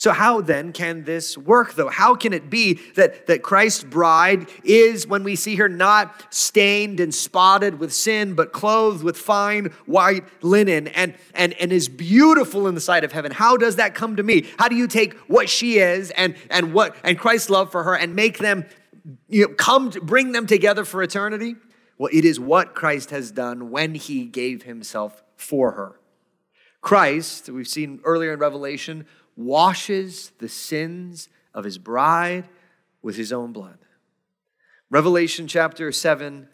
So, 0.00 0.12
how 0.12 0.40
then 0.40 0.72
can 0.72 1.04
this 1.04 1.36
work, 1.36 1.74
though? 1.74 1.90
How 1.90 2.14
can 2.14 2.32
it 2.32 2.48
be 2.48 2.80
that, 2.94 3.26
that 3.26 3.42
Christ's 3.42 3.84
bride 3.84 4.48
is, 4.64 5.06
when 5.06 5.24
we 5.24 5.36
see 5.36 5.56
her, 5.56 5.68
not 5.68 6.32
stained 6.32 7.00
and 7.00 7.14
spotted 7.14 7.78
with 7.78 7.92
sin, 7.92 8.32
but 8.32 8.50
clothed 8.50 9.04
with 9.04 9.18
fine 9.18 9.66
white 9.84 10.24
linen 10.42 10.88
and, 10.88 11.14
and, 11.34 11.52
and 11.60 11.70
is 11.70 11.90
beautiful 11.90 12.66
in 12.66 12.74
the 12.74 12.80
sight 12.80 13.04
of 13.04 13.12
heaven? 13.12 13.30
How 13.30 13.58
does 13.58 13.76
that 13.76 13.94
come 13.94 14.16
to 14.16 14.22
me? 14.22 14.46
How 14.58 14.68
do 14.68 14.74
you 14.74 14.86
take 14.86 15.18
what 15.28 15.50
she 15.50 15.80
is 15.80 16.10
and, 16.12 16.34
and, 16.48 16.72
what, 16.72 16.96
and 17.04 17.18
Christ's 17.18 17.50
love 17.50 17.70
for 17.70 17.82
her 17.82 17.94
and 17.94 18.16
make 18.16 18.38
them 18.38 18.64
you 19.28 19.48
know, 19.48 19.54
come, 19.54 19.90
to, 19.90 20.00
bring 20.00 20.32
them 20.32 20.46
together 20.46 20.86
for 20.86 21.02
eternity? 21.02 21.56
Well, 21.98 22.08
it 22.10 22.24
is 22.24 22.40
what 22.40 22.74
Christ 22.74 23.10
has 23.10 23.30
done 23.30 23.70
when 23.70 23.94
he 23.94 24.24
gave 24.24 24.62
himself 24.62 25.22
for 25.36 25.72
her. 25.72 26.00
Christ, 26.80 27.50
we've 27.50 27.68
seen 27.68 28.00
earlier 28.04 28.32
in 28.32 28.38
Revelation, 28.38 29.06
washes 29.40 30.32
the 30.38 30.48
sins 30.48 31.28
of 31.54 31.64
his 31.64 31.78
bride 31.78 32.48
with 33.02 33.16
his 33.16 33.32
own 33.32 33.52
blood. 33.52 33.78
Revelation 34.90 35.46
chapter 35.46 35.92
7 35.92 36.48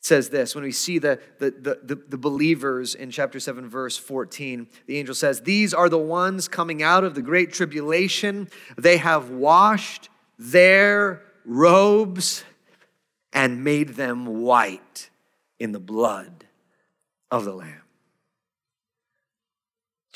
says 0.00 0.30
this. 0.30 0.54
When 0.54 0.64
we 0.64 0.72
see 0.72 0.98
the, 0.98 1.20
the, 1.38 1.50
the, 1.50 1.96
the, 1.96 2.16
believers 2.16 2.94
in 2.94 3.10
chapter 3.10 3.40
7 3.40 3.68
verse 3.68 3.98
14 3.98 4.68
the 4.86 4.96
angel 4.96 5.14
says 5.14 5.40
these 5.40 5.74
are 5.74 5.88
the 5.88 5.98
ones 5.98 6.46
coming 6.46 6.82
out 6.82 7.04
of 7.04 7.14
the 7.14 7.22
great 7.22 7.52
tribulation. 7.52 8.48
They 8.76 8.98
have 8.98 9.30
washed 9.30 10.08
their 10.38 11.22
robes 11.44 12.44
and 13.32 13.64
made 13.64 13.90
them 13.90 14.42
white 14.42 15.10
in 15.58 15.72
the 15.72 15.80
blood 15.80 16.46
of 17.30 17.44
the 17.44 17.52
lamb 17.52 17.87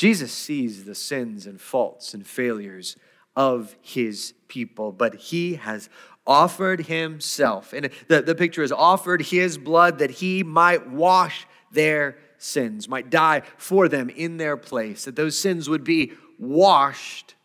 Jesus 0.02 0.32
sees 0.32 0.82
the 0.82 0.96
sins 0.96 1.46
and 1.46 1.60
faults 1.60 2.12
and 2.12 2.26
failures 2.26 2.96
of 3.36 3.76
his 3.80 4.34
people, 4.48 4.90
but 4.90 5.14
he 5.14 5.54
has 5.54 5.88
offered 6.26 6.86
himself. 6.86 7.72
And 7.72 7.88
the, 8.08 8.20
the 8.20 8.34
picture 8.34 8.64
is 8.64 8.72
offered 8.72 9.22
his 9.22 9.58
blood 9.58 10.00
that 10.00 10.10
he 10.10 10.42
might 10.42 10.90
wash 10.90 11.46
their 11.70 12.18
sins, 12.36 12.88
might 12.88 13.10
die 13.10 13.42
for 13.56 13.86
them 13.86 14.10
in 14.10 14.38
their 14.38 14.56
place, 14.56 15.04
that 15.04 15.14
those 15.14 15.38
sins 15.38 15.68
would 15.68 15.84
be 15.84 16.10
washed 16.36 17.36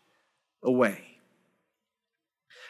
away. 0.60 1.04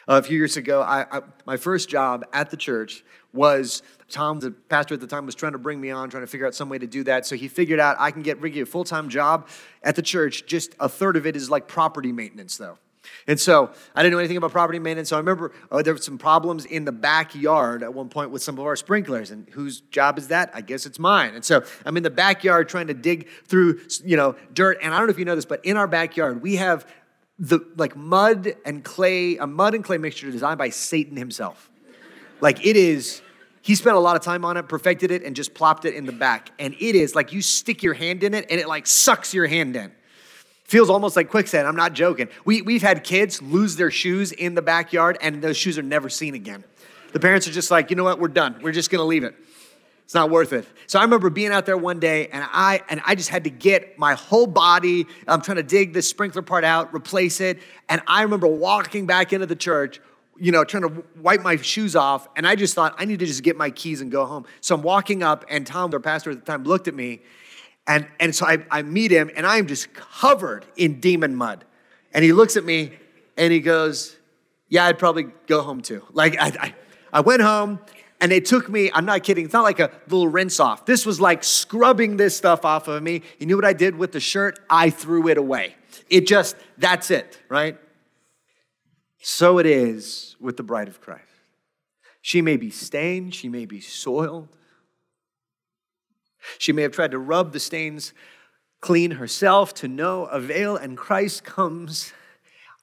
A 0.06 0.22
few 0.22 0.36
years 0.36 0.58
ago, 0.58 0.82
I, 0.82 1.06
I, 1.10 1.22
my 1.46 1.56
first 1.56 1.88
job 1.88 2.26
at 2.34 2.50
the 2.50 2.58
church 2.58 3.04
was 3.32 3.82
Tom, 4.10 4.40
the 4.40 4.50
pastor 4.50 4.94
at 4.94 5.00
the 5.00 5.06
time, 5.06 5.26
was 5.26 5.34
trying 5.34 5.52
to 5.52 5.58
bring 5.58 5.80
me 5.80 5.90
on, 5.90 6.08
trying 6.08 6.22
to 6.22 6.26
figure 6.26 6.46
out 6.46 6.54
some 6.54 6.68
way 6.68 6.78
to 6.78 6.86
do 6.86 7.04
that. 7.04 7.26
So 7.26 7.36
he 7.36 7.48
figured 7.48 7.78
out 7.78 7.96
I 7.98 8.10
can 8.10 8.22
get 8.22 8.40
Ricky 8.40 8.60
a 8.60 8.66
full 8.66 8.84
time 8.84 9.08
job 9.08 9.48
at 9.82 9.96
the 9.96 10.02
church. 10.02 10.46
Just 10.46 10.74
a 10.80 10.88
third 10.88 11.16
of 11.16 11.26
it 11.26 11.36
is 11.36 11.50
like 11.50 11.68
property 11.68 12.12
maintenance, 12.12 12.56
though. 12.56 12.78
And 13.26 13.38
so 13.38 13.70
I 13.94 14.02
didn't 14.02 14.12
know 14.12 14.18
anything 14.18 14.36
about 14.36 14.52
property 14.52 14.78
maintenance. 14.78 15.10
So 15.10 15.16
I 15.16 15.18
remember 15.18 15.52
oh, 15.70 15.82
there 15.82 15.94
were 15.94 16.00
some 16.00 16.18
problems 16.18 16.64
in 16.64 16.84
the 16.84 16.92
backyard 16.92 17.82
at 17.82 17.92
one 17.92 18.08
point 18.08 18.30
with 18.30 18.42
some 18.42 18.58
of 18.58 18.64
our 18.64 18.76
sprinklers. 18.76 19.30
And 19.30 19.48
whose 19.50 19.80
job 19.80 20.18
is 20.18 20.28
that? 20.28 20.50
I 20.54 20.60
guess 20.60 20.86
it's 20.86 20.98
mine. 20.98 21.34
And 21.34 21.44
so 21.44 21.62
I'm 21.84 21.96
in 21.96 22.02
the 22.02 22.10
backyard 22.10 22.68
trying 22.68 22.86
to 22.88 22.94
dig 22.94 23.28
through, 23.44 23.80
you 24.04 24.16
know, 24.16 24.36
dirt. 24.52 24.78
And 24.82 24.94
I 24.94 24.98
don't 24.98 25.06
know 25.06 25.12
if 25.12 25.18
you 25.18 25.24
know 25.24 25.36
this, 25.36 25.44
but 25.44 25.64
in 25.64 25.76
our 25.76 25.86
backyard, 25.86 26.42
we 26.42 26.56
have 26.56 26.86
the 27.38 27.60
like 27.76 27.96
mud 27.96 28.54
and 28.64 28.82
clay, 28.82 29.36
a 29.36 29.46
mud 29.46 29.74
and 29.74 29.84
clay 29.84 29.98
mixture 29.98 30.30
designed 30.30 30.58
by 30.58 30.70
Satan 30.70 31.16
himself. 31.16 31.70
Like 32.40 32.64
it 32.64 32.76
is, 32.76 33.22
he 33.62 33.74
spent 33.74 33.96
a 33.96 34.00
lot 34.00 34.16
of 34.16 34.22
time 34.22 34.44
on 34.44 34.56
it, 34.56 34.68
perfected 34.68 35.10
it, 35.10 35.22
and 35.24 35.34
just 35.34 35.54
plopped 35.54 35.84
it 35.84 35.94
in 35.94 36.06
the 36.06 36.12
back. 36.12 36.50
And 36.58 36.74
it 36.74 36.94
is 36.94 37.14
like 37.14 37.32
you 37.32 37.42
stick 37.42 37.82
your 37.82 37.94
hand 37.94 38.22
in 38.22 38.34
it 38.34 38.46
and 38.50 38.60
it 38.60 38.68
like 38.68 38.86
sucks 38.86 39.34
your 39.34 39.46
hand 39.46 39.76
in. 39.76 39.92
Feels 40.64 40.90
almost 40.90 41.16
like 41.16 41.30
quicksand. 41.30 41.66
I'm 41.66 41.76
not 41.76 41.94
joking. 41.94 42.28
We, 42.44 42.62
we've 42.62 42.82
had 42.82 43.02
kids 43.02 43.40
lose 43.40 43.76
their 43.76 43.90
shoes 43.90 44.32
in 44.32 44.54
the 44.54 44.62
backyard 44.62 45.16
and 45.22 45.42
those 45.42 45.56
shoes 45.56 45.78
are 45.78 45.82
never 45.82 46.08
seen 46.08 46.34
again. 46.34 46.62
The 47.12 47.20
parents 47.20 47.48
are 47.48 47.52
just 47.52 47.70
like, 47.70 47.88
you 47.88 47.96
know 47.96 48.04
what, 48.04 48.18
we're 48.18 48.28
done. 48.28 48.60
We're 48.62 48.72
just 48.72 48.90
gonna 48.90 49.04
leave 49.04 49.24
it. 49.24 49.34
It's 50.04 50.14
not 50.14 50.30
worth 50.30 50.54
it. 50.54 50.66
So 50.86 50.98
I 50.98 51.02
remember 51.02 51.28
being 51.28 51.52
out 51.52 51.66
there 51.66 51.76
one 51.76 52.00
day 52.00 52.28
and 52.28 52.42
I 52.50 52.82
and 52.88 53.02
I 53.04 53.14
just 53.14 53.28
had 53.28 53.44
to 53.44 53.50
get 53.50 53.98
my 53.98 54.14
whole 54.14 54.46
body. 54.46 55.06
I'm 55.26 55.42
trying 55.42 55.58
to 55.58 55.62
dig 55.62 55.92
this 55.92 56.08
sprinkler 56.08 56.40
part 56.40 56.64
out, 56.64 56.94
replace 56.94 57.42
it. 57.42 57.58
And 57.90 58.00
I 58.06 58.22
remember 58.22 58.46
walking 58.46 59.04
back 59.04 59.34
into 59.34 59.44
the 59.44 59.56
church 59.56 60.00
you 60.40 60.52
know, 60.52 60.64
trying 60.64 60.82
to 60.82 61.04
wipe 61.20 61.42
my 61.42 61.56
shoes 61.56 61.96
off. 61.96 62.28
And 62.36 62.46
I 62.46 62.54
just 62.54 62.74
thought, 62.74 62.94
I 62.98 63.04
need 63.04 63.18
to 63.18 63.26
just 63.26 63.42
get 63.42 63.56
my 63.56 63.70
keys 63.70 64.00
and 64.00 64.10
go 64.10 64.24
home. 64.24 64.46
So 64.60 64.74
I'm 64.74 64.82
walking 64.82 65.22
up, 65.22 65.44
and 65.48 65.66
Tom, 65.66 65.90
their 65.90 66.00
pastor 66.00 66.30
at 66.30 66.44
the 66.44 66.50
time, 66.50 66.64
looked 66.64 66.88
at 66.88 66.94
me. 66.94 67.20
And, 67.86 68.06
and 68.20 68.34
so 68.34 68.46
I, 68.46 68.58
I 68.70 68.82
meet 68.82 69.10
him, 69.10 69.30
and 69.34 69.46
I'm 69.46 69.66
just 69.66 69.92
covered 69.94 70.66
in 70.76 71.00
demon 71.00 71.34
mud. 71.34 71.64
And 72.12 72.24
he 72.24 72.32
looks 72.32 72.56
at 72.56 72.64
me 72.64 72.92
and 73.36 73.52
he 73.52 73.60
goes, 73.60 74.16
Yeah, 74.68 74.86
I'd 74.86 74.98
probably 74.98 75.26
go 75.46 75.62
home 75.62 75.80
too. 75.80 76.04
Like, 76.12 76.38
I, 76.38 76.46
I, 76.48 76.74
I 77.12 77.20
went 77.20 77.42
home, 77.42 77.80
and 78.20 78.32
it 78.32 78.46
took 78.46 78.68
me, 78.68 78.90
I'm 78.92 79.04
not 79.04 79.22
kidding, 79.22 79.44
it's 79.44 79.54
not 79.54 79.62
like 79.62 79.78
a 79.78 79.90
little 80.08 80.28
rinse 80.28 80.60
off. 80.60 80.84
This 80.86 81.06
was 81.06 81.20
like 81.20 81.44
scrubbing 81.44 82.16
this 82.16 82.36
stuff 82.36 82.64
off 82.64 82.88
of 82.88 83.02
me. 83.02 83.22
You 83.38 83.46
knew 83.46 83.56
what 83.56 83.64
I 83.64 83.72
did 83.72 83.96
with 83.96 84.12
the 84.12 84.20
shirt? 84.20 84.58
I 84.68 84.90
threw 84.90 85.28
it 85.28 85.38
away. 85.38 85.76
It 86.10 86.26
just, 86.26 86.56
that's 86.78 87.10
it, 87.10 87.38
right? 87.48 87.78
So 89.20 89.58
it 89.58 89.66
is 89.66 90.36
with 90.40 90.56
the 90.56 90.62
bride 90.62 90.88
of 90.88 91.00
Christ. 91.00 91.24
She 92.20 92.42
may 92.42 92.56
be 92.56 92.70
stained, 92.70 93.34
she 93.34 93.48
may 93.48 93.64
be 93.64 93.80
soiled. 93.80 94.48
She 96.58 96.72
may 96.72 96.82
have 96.82 96.92
tried 96.92 97.10
to 97.10 97.18
rub 97.18 97.52
the 97.52 97.60
stains 97.60 98.12
clean 98.80 99.12
herself 99.12 99.74
to 99.74 99.88
no 99.88 100.24
avail, 100.26 100.76
and 100.76 100.96
Christ 100.96 101.44
comes, 101.44 102.12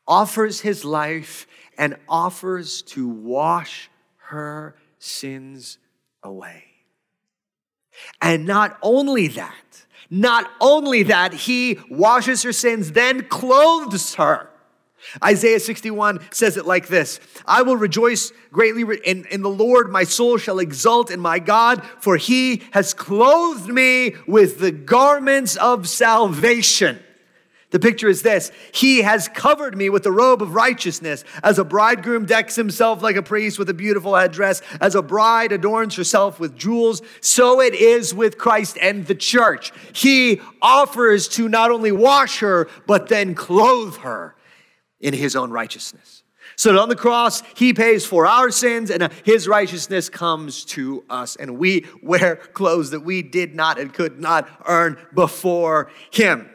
offers 0.07 0.61
his 0.61 0.83
life, 0.83 1.47
and 1.77 1.95
offers 2.07 2.81
to 2.83 3.07
wash 3.07 3.89
her 4.29 4.75
sins 4.99 5.77
away. 6.23 6.63
And 8.21 8.45
not 8.45 8.77
only 8.81 9.27
that, 9.29 9.85
not 10.09 10.51
only 10.59 11.03
that, 11.03 11.33
he 11.33 11.79
washes 11.89 12.43
her 12.43 12.53
sins, 12.53 12.91
then 12.91 13.27
clothes 13.27 14.15
her 14.15 14.49
Isaiah 15.23 15.59
61 15.59 16.19
says 16.31 16.57
it 16.57 16.65
like 16.65 16.87
this 16.87 17.19
I 17.45 17.61
will 17.61 17.77
rejoice 17.77 18.31
greatly 18.51 18.83
in, 19.05 19.25
in 19.25 19.41
the 19.41 19.49
Lord, 19.49 19.91
my 19.91 20.03
soul 20.03 20.37
shall 20.37 20.59
exult 20.59 21.11
in 21.11 21.19
my 21.19 21.39
God, 21.39 21.83
for 21.99 22.17
he 22.17 22.63
has 22.71 22.93
clothed 22.93 23.69
me 23.69 24.15
with 24.27 24.59
the 24.59 24.71
garments 24.71 25.55
of 25.57 25.87
salvation. 25.87 26.99
The 27.71 27.79
picture 27.79 28.07
is 28.07 28.21
this 28.21 28.51
He 28.71 29.01
has 29.01 29.27
covered 29.27 29.77
me 29.77 29.89
with 29.89 30.03
the 30.03 30.11
robe 30.11 30.41
of 30.41 30.55
righteousness. 30.55 31.25
As 31.43 31.59
a 31.59 31.65
bridegroom 31.65 32.25
decks 32.25 32.55
himself 32.55 33.03
like 33.03 33.17
a 33.17 33.21
priest 33.21 33.59
with 33.59 33.69
a 33.69 33.73
beautiful 33.73 34.15
headdress, 34.15 34.61
as 34.79 34.95
a 34.95 35.01
bride 35.01 35.51
adorns 35.51 35.95
herself 35.95 36.39
with 36.39 36.55
jewels, 36.55 37.01
so 37.19 37.59
it 37.59 37.73
is 37.73 38.13
with 38.13 38.37
Christ 38.37 38.77
and 38.79 39.05
the 39.05 39.15
church. 39.15 39.73
He 39.93 40.41
offers 40.61 41.27
to 41.29 41.49
not 41.49 41.71
only 41.71 41.91
wash 41.91 42.39
her, 42.39 42.69
but 42.87 43.09
then 43.09 43.35
clothe 43.35 43.97
her 43.97 44.34
in 45.05 45.13
his 45.13 45.35
own 45.35 45.51
righteousness. 45.51 46.23
So 46.55 46.77
on 46.79 46.89
the 46.89 46.95
cross, 46.95 47.43
he 47.55 47.73
pays 47.73 48.05
for 48.05 48.25
our 48.25 48.49
sins 48.49 48.89
and 48.89 49.03
uh, 49.03 49.09
his 49.23 49.47
righteousness 49.47 50.09
comes 50.09 50.65
to 50.65 51.03
us. 51.09 51.35
And 51.35 51.59
we 51.59 51.85
wear 52.01 52.35
clothes 52.53 52.89
that 52.89 53.01
we 53.01 53.21
did 53.21 53.53
not 53.53 53.79
and 53.79 53.93
could 53.93 54.19
not 54.19 54.49
earn 54.65 54.97
before 55.13 55.91
him. 56.11 56.49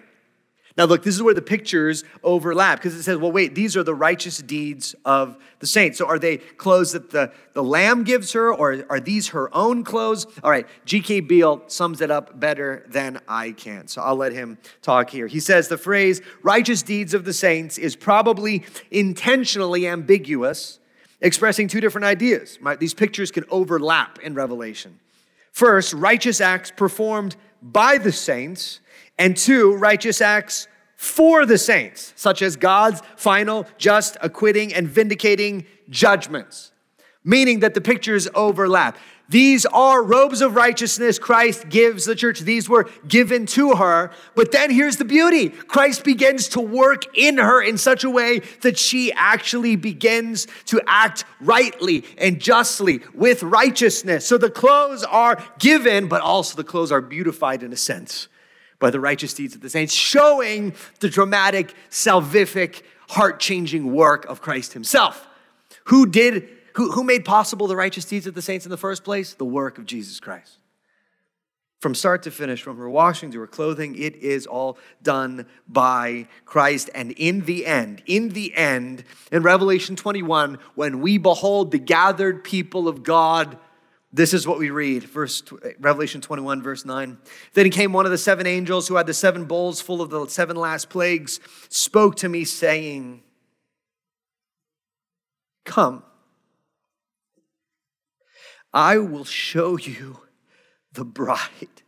Now, 0.77 0.85
look, 0.85 1.03
this 1.03 1.15
is 1.15 1.23
where 1.23 1.35
the 1.35 1.43
pictures 1.43 2.05
overlap 2.23 2.79
because 2.79 2.95
it 2.95 3.03
says, 3.03 3.19
well, 3.19 3.33
wait, 3.33 3.55
these 3.55 3.77
are 3.77 3.83
the 3.83 3.95
righteous 3.95 4.39
deeds 4.39 4.95
of 5.05 5.37
the 5.59 5.67
saints. 5.67 5.99
So 5.99 6.07
are 6.07 6.19
they 6.19 6.39
clothes 6.39 6.93
that 6.93 7.11
the, 7.11 7.33
the 7.55 7.63
Lamb 7.63 8.05
gives 8.05 8.33
her, 8.33 8.55
or 8.55 8.85
are 8.89 9.01
these 9.01 9.29
her 9.29 9.55
own 9.55 9.83
clothes? 9.83 10.27
All 10.45 10.51
right, 10.51 10.67
G.K. 10.85 11.21
Beale 11.21 11.63
sums 11.67 12.01
it 12.01 12.11
up 12.11 12.39
better 12.39 12.87
than 12.89 13.21
I 13.27 13.53
can. 13.53 13.89
So 13.89 14.01
I'll 14.01 14.17
let 14.17 14.33
him 14.33 14.59
talk 14.81 15.11
here. 15.11 15.27
He 15.27 15.41
says 15.41 15.69
the 15.69 15.77
phrase 15.77 16.23
righteous 16.43 16.83
deeds 16.83 17.15
of 17.15 17.25
the 17.25 17.33
saints 17.33 17.77
is 17.77 17.97
probably 17.97 18.65
intentionally 18.91 19.89
ambiguous, 19.89 20.79
expressing 21.21 21.67
two 21.67 21.81
different 21.81 22.05
ideas. 22.05 22.59
These 22.79 22.95
pictures 22.95 23.31
can 23.31 23.45
overlap 23.51 24.21
in 24.21 24.35
Revelation. 24.35 25.01
First, 25.53 25.93
righteous 25.93 26.41
acts 26.41 26.71
performed 26.71 27.37
by 27.61 27.99
the 27.99 28.13
saints, 28.13 28.81
and 29.21 29.37
two, 29.37 29.77
righteous 29.77 30.23
acts 30.23 30.67
for 30.97 31.45
the 31.45 31.59
saints, 31.59 32.15
such 32.17 32.41
as 32.41 32.57
God's 32.57 33.03
final, 33.17 33.67
just, 33.77 34.17
acquitting, 34.23 34.73
and 34.73 34.89
vindicating 34.89 35.67
judgments, 35.91 36.73
meaning 37.23 37.61
that 37.61 37.75
the 37.75 37.83
pictures 37.83 38.29
overlap. 38.35 38.97
These 39.29 39.67
are 39.67 40.03
robes 40.03 40.41
of 40.41 40.57
righteousness 40.57 41.19
Christ 41.19 41.69
gives 41.69 42.07
the 42.07 42.15
church. 42.15 42.41
These 42.41 42.69
were 42.69 42.89
given 43.07 43.45
to 43.47 43.77
her. 43.77 44.11
But 44.35 44.53
then 44.53 44.71
here's 44.71 44.97
the 44.97 45.05
beauty 45.05 45.51
Christ 45.51 46.03
begins 46.03 46.49
to 46.49 46.61
work 46.61 47.17
in 47.17 47.37
her 47.37 47.63
in 47.63 47.77
such 47.77 48.05
a 48.05 48.11
way 48.11 48.41
that 48.63 48.79
she 48.79 49.13
actually 49.13 49.77
begins 49.77 50.47
to 50.67 50.81
act 50.87 51.25
rightly 51.41 52.05
and 52.17 52.41
justly 52.41 53.03
with 53.15 53.43
righteousness. 53.43 54.27
So 54.27 54.39
the 54.39 54.51
clothes 54.51 55.05
are 55.05 55.43
given, 55.59 56.09
but 56.09 56.23
also 56.23 56.57
the 56.57 56.65
clothes 56.65 56.91
are 56.91 57.03
beautified 57.03 57.63
in 57.63 57.73
a 57.73 57.77
sense 57.77 58.29
by 58.81 58.91
the 58.91 58.99
righteous 58.99 59.33
deeds 59.35 59.55
of 59.55 59.61
the 59.61 59.71
saints, 59.71 59.95
showing 59.95 60.75
the 60.99 61.09
dramatic, 61.09 61.75
salvific, 61.91 62.83
heart 63.11 63.39
changing 63.39 63.93
work 63.93 64.25
of 64.25 64.41
Christ 64.41 64.73
himself. 64.73 65.29
Who 65.85 66.07
did, 66.07 66.49
who, 66.75 66.91
who 66.93 67.05
made 67.05 67.25
possible 67.25 67.67
the 67.67 67.77
righteous 67.77 68.05
deeds 68.05 68.27
of 68.27 68.35
the 68.35 68.43
saints 68.43 68.67
in 68.67 68.71
the 68.71 68.77
first 68.77 69.05
place? 69.05 69.35
The 69.35 69.45
work 69.45 69.79
of 69.79 69.87
Jesus 69.87 70.19
Christ. 70.19 70.59
From 71.81 71.95
start 71.95 72.23
to 72.25 72.31
finish, 72.31 72.63
from 72.63 72.77
her 72.77 72.91
washing 72.91 73.31
to 73.31 73.41
her 73.41 73.47
clothing, 73.47 73.97
it 73.97 74.15
is 74.17 74.47
all 74.47 74.77
done 75.03 75.47
by 75.67 76.29
Christ. 76.45 76.91
And 76.95 77.13
in 77.13 77.47
the 77.47 77.65
end, 77.65 78.03
in 78.05 78.31
the 78.31 78.55
end, 78.55 79.05
in 79.33 79.43
Revelation 79.43 79.97
21, 79.97 80.59
when 80.75 81.01
we 81.01 81.17
behold 81.17 81.71
the 81.71 81.79
gathered 81.79 82.45
people 82.45 82.87
of 82.87 83.03
God, 83.03 83.57
this 84.13 84.35
is 84.35 84.47
what 84.47 84.59
we 84.59 84.71
read, 84.71 85.05
verse 85.05 85.43
Revelation 85.79 86.21
21, 86.21 86.63
verse 86.63 86.85
9. 86.85 87.19
Then 87.55 87.71
came 87.71 87.93
one 87.93 88.07
of 88.07 88.11
the 88.11 88.19
seven 88.19 88.47
angels 88.47 88.89
who 88.89 88.97
had 88.97 89.07
the 89.07 89.15
seven 89.15 89.45
bowls 89.45 89.81
full 89.81 90.03
of 90.03 90.11
the 90.11 90.27
seven 90.27 90.57
last 90.57 90.91
plagues, 90.91 91.39
spoke 91.69 92.17
to 92.17 92.29
me, 92.29 92.45
saying, 92.45 93.23
Come, 95.65 96.03
I 98.73 98.99
will 98.99 99.25
show 99.25 99.79
you 99.79 100.21
the 100.93 101.05
bride, 101.05 101.83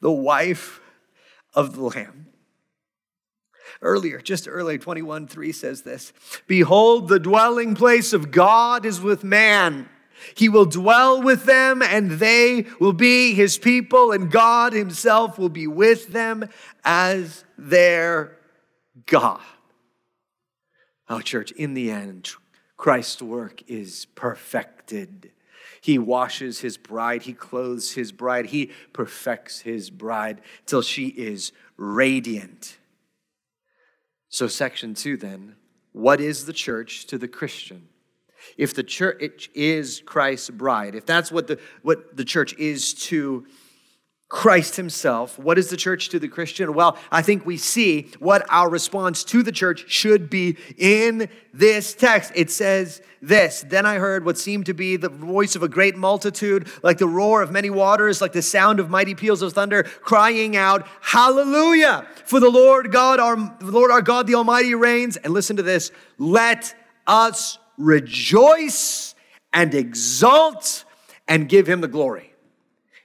the 0.00 0.12
wife 0.12 0.80
of 1.54 1.74
the 1.76 1.82
Lamb 1.82 2.31
earlier, 3.82 4.20
just 4.20 4.48
earlier, 4.48 4.78
21 4.78 5.26
3 5.26 5.52
says 5.52 5.82
this 5.82 6.12
Behold, 6.46 7.08
the 7.08 7.20
dwelling 7.20 7.74
place 7.74 8.12
of 8.12 8.30
God 8.30 8.86
is 8.86 9.00
with 9.00 9.22
man. 9.22 9.88
He 10.36 10.48
will 10.48 10.66
dwell 10.66 11.20
with 11.20 11.44
them, 11.44 11.82
and 11.82 12.12
they 12.12 12.66
will 12.78 12.92
be 12.92 13.34
his 13.34 13.58
people, 13.58 14.12
and 14.12 14.30
God 14.30 14.72
himself 14.72 15.38
will 15.38 15.48
be 15.48 15.66
with 15.66 16.12
them 16.12 16.48
as 16.84 17.44
their 17.58 18.38
God. 19.06 19.40
Oh, 21.08 21.20
church, 21.20 21.50
in 21.52 21.74
the 21.74 21.90
end, 21.90 22.30
Christ's 22.76 23.20
work 23.20 23.62
is 23.68 24.06
perfected. 24.14 25.32
He 25.80 25.98
washes 25.98 26.60
his 26.60 26.76
bride, 26.76 27.22
he 27.22 27.32
clothes 27.32 27.92
his 27.92 28.12
bride, 28.12 28.46
he 28.46 28.70
perfects 28.92 29.60
his 29.60 29.90
bride 29.90 30.40
till 30.64 30.82
she 30.82 31.08
is 31.08 31.52
radiant. 31.76 32.78
So, 34.32 34.48
section 34.48 34.94
two 34.94 35.18
then 35.18 35.56
what 35.92 36.18
is 36.18 36.46
the 36.46 36.54
church 36.54 37.06
to 37.08 37.18
the 37.18 37.28
Christian? 37.28 37.88
If 38.56 38.74
the 38.74 38.82
church 38.82 39.50
is 39.54 40.02
Christ's 40.06 40.48
bride, 40.48 40.94
if 40.94 41.04
that's 41.04 41.30
what 41.30 41.46
the, 41.46 41.60
what 41.82 42.16
the 42.16 42.24
church 42.24 42.54
is 42.58 42.94
to 42.94 43.46
Christ 44.32 44.76
Himself. 44.76 45.38
What 45.38 45.58
is 45.58 45.68
the 45.68 45.76
church 45.76 46.08
to 46.08 46.18
the 46.18 46.26
Christian? 46.26 46.72
Well, 46.72 46.96
I 47.10 47.20
think 47.20 47.44
we 47.44 47.58
see 47.58 48.08
what 48.18 48.46
our 48.48 48.70
response 48.70 49.24
to 49.24 49.42
the 49.42 49.52
church 49.52 49.84
should 49.90 50.30
be 50.30 50.56
in 50.78 51.28
this 51.52 51.92
text. 51.92 52.32
It 52.34 52.50
says 52.50 53.02
this 53.20 53.60
Then 53.68 53.84
I 53.84 53.96
heard 53.96 54.24
what 54.24 54.38
seemed 54.38 54.64
to 54.66 54.72
be 54.72 54.96
the 54.96 55.10
voice 55.10 55.54
of 55.54 55.62
a 55.62 55.68
great 55.68 55.96
multitude, 55.96 56.66
like 56.82 56.96
the 56.96 57.06
roar 57.06 57.42
of 57.42 57.52
many 57.52 57.68
waters, 57.68 58.22
like 58.22 58.32
the 58.32 58.40
sound 58.40 58.80
of 58.80 58.88
mighty 58.88 59.14
peals 59.14 59.42
of 59.42 59.52
thunder, 59.52 59.82
crying 59.82 60.56
out, 60.56 60.88
Hallelujah! 61.02 62.06
For 62.24 62.40
the 62.40 62.50
Lord 62.50 62.90
God, 62.90 63.20
our 63.20 63.36
Lord 63.60 63.90
our 63.90 64.00
God, 64.00 64.26
the 64.26 64.36
Almighty 64.36 64.74
reigns. 64.74 65.18
And 65.18 65.34
listen 65.34 65.56
to 65.56 65.62
this 65.62 65.92
let 66.16 66.74
us 67.06 67.58
rejoice 67.76 69.14
and 69.52 69.74
exult 69.74 70.86
and 71.28 71.50
give 71.50 71.68
Him 71.68 71.82
the 71.82 71.86
glory. 71.86 72.32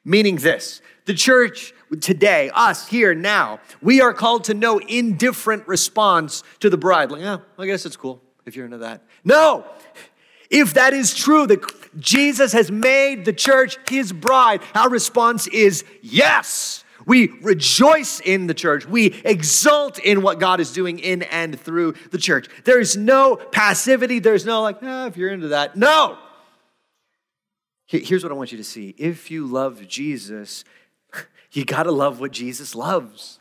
Meaning 0.06 0.38
this 0.38 0.82
the 1.08 1.14
church 1.14 1.74
today, 2.02 2.52
us 2.54 2.88
here 2.88 3.16
now, 3.16 3.60
we 3.82 4.02
are 4.02 4.14
called 4.14 4.44
to 4.44 4.54
no 4.54 4.78
indifferent 4.78 5.68
response 5.68 6.44
to 6.60 6.70
the 6.70 6.78
bride. 6.78 7.10
Like, 7.10 7.22
yeah, 7.22 7.38
I 7.58 7.66
guess 7.66 7.86
it's 7.86 7.98
cool 7.98 8.22
if 8.46 8.56
you're 8.56 8.66
into 8.66 8.80
that. 8.80 9.04
No! 9.24 9.66
If 10.50 10.76
that 10.76 10.94
is 10.94 11.16
true, 11.16 11.48
that 11.48 12.00
Jesus 12.00 12.54
has 12.54 12.72
made 12.72 13.26
the 13.26 13.34
church 13.34 13.78
his 13.90 14.14
bride, 14.14 14.62
our 14.76 14.90
response 14.90 15.48
is 15.48 15.84
yes. 16.02 16.84
We 17.06 17.30
rejoice 17.42 18.20
in 18.20 18.48
the 18.48 18.54
church. 18.54 18.86
We 18.86 19.08
exult 19.24 20.00
in 20.00 20.22
what 20.22 20.40
God 20.40 20.60
is 20.60 20.74
doing 20.74 21.00
in 21.00 21.24
and 21.24 21.58
through 21.60 21.94
the 22.12 22.18
church. 22.18 22.48
There's 22.66 22.98
no 22.98 23.38
passivity. 23.38 24.20
There's 24.20 24.46
no 24.46 24.62
like, 24.62 24.80
ah, 24.82 25.08
if 25.08 25.16
you're 25.16 25.32
into 25.32 25.50
that. 25.50 25.78
No. 25.78 26.18
Here's 27.86 28.24
what 28.24 28.34
I 28.34 28.36
want 28.36 28.52
you 28.52 28.58
to 28.58 28.64
see. 28.66 28.94
If 28.98 29.32
you 29.32 29.46
love 29.46 29.88
Jesus, 29.88 30.66
you 31.52 31.66
got 31.66 31.84
to 31.84 31.92
love 31.92 32.20
what 32.20 32.32
Jesus 32.32 32.76
loves. 32.76 33.40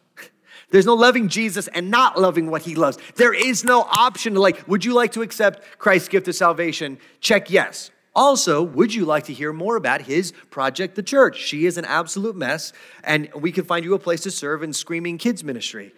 There's 0.70 0.86
no 0.86 0.94
loving 0.94 1.28
Jesus 1.28 1.68
and 1.68 1.90
not 1.90 2.18
loving 2.18 2.50
what 2.50 2.62
he 2.62 2.74
loves. 2.74 2.98
There 3.14 3.32
is 3.32 3.62
no 3.62 3.82
option 3.82 4.34
to 4.34 4.40
like, 4.40 4.66
would 4.66 4.84
you 4.84 4.94
like 4.94 5.12
to 5.12 5.22
accept 5.22 5.78
Christ's 5.78 6.08
gift 6.08 6.26
of 6.26 6.34
salvation? 6.34 6.98
Check 7.20 7.50
yes. 7.50 7.90
Also, 8.16 8.62
would 8.62 8.94
you 8.94 9.04
like 9.04 9.24
to 9.24 9.32
hear 9.32 9.52
more 9.52 9.76
about 9.76 10.00
his 10.00 10.32
project, 10.50 10.94
the 10.94 11.02
church? 11.02 11.38
She 11.38 11.66
is 11.66 11.76
an 11.76 11.84
absolute 11.84 12.34
mess, 12.34 12.72
and 13.04 13.28
we 13.34 13.52
can 13.52 13.64
find 13.64 13.84
you 13.84 13.94
a 13.94 13.98
place 13.98 14.22
to 14.22 14.30
serve 14.30 14.62
in 14.62 14.72
Screaming 14.72 15.18
Kids 15.18 15.44
Ministry. 15.44 15.92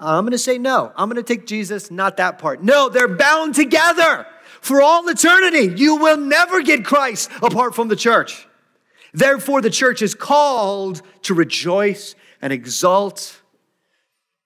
Uh, 0.00 0.18
I'm 0.18 0.24
gonna 0.24 0.36
say 0.36 0.58
no. 0.58 0.92
I'm 0.96 1.08
gonna 1.08 1.22
take 1.22 1.46
Jesus, 1.46 1.90
not 1.90 2.16
that 2.16 2.38
part. 2.40 2.62
No, 2.62 2.88
they're 2.88 3.06
bound 3.06 3.54
together 3.54 4.26
for 4.60 4.82
all 4.82 5.08
eternity. 5.08 5.72
You 5.80 5.94
will 5.94 6.16
never 6.16 6.60
get 6.60 6.84
Christ 6.84 7.30
apart 7.40 7.76
from 7.76 7.86
the 7.86 7.96
church. 7.96 8.48
Therefore, 9.12 9.60
the 9.60 9.70
church 9.70 10.02
is 10.02 10.14
called 10.14 11.02
to 11.22 11.34
rejoice 11.34 12.14
and 12.40 12.52
exalt 12.52 13.40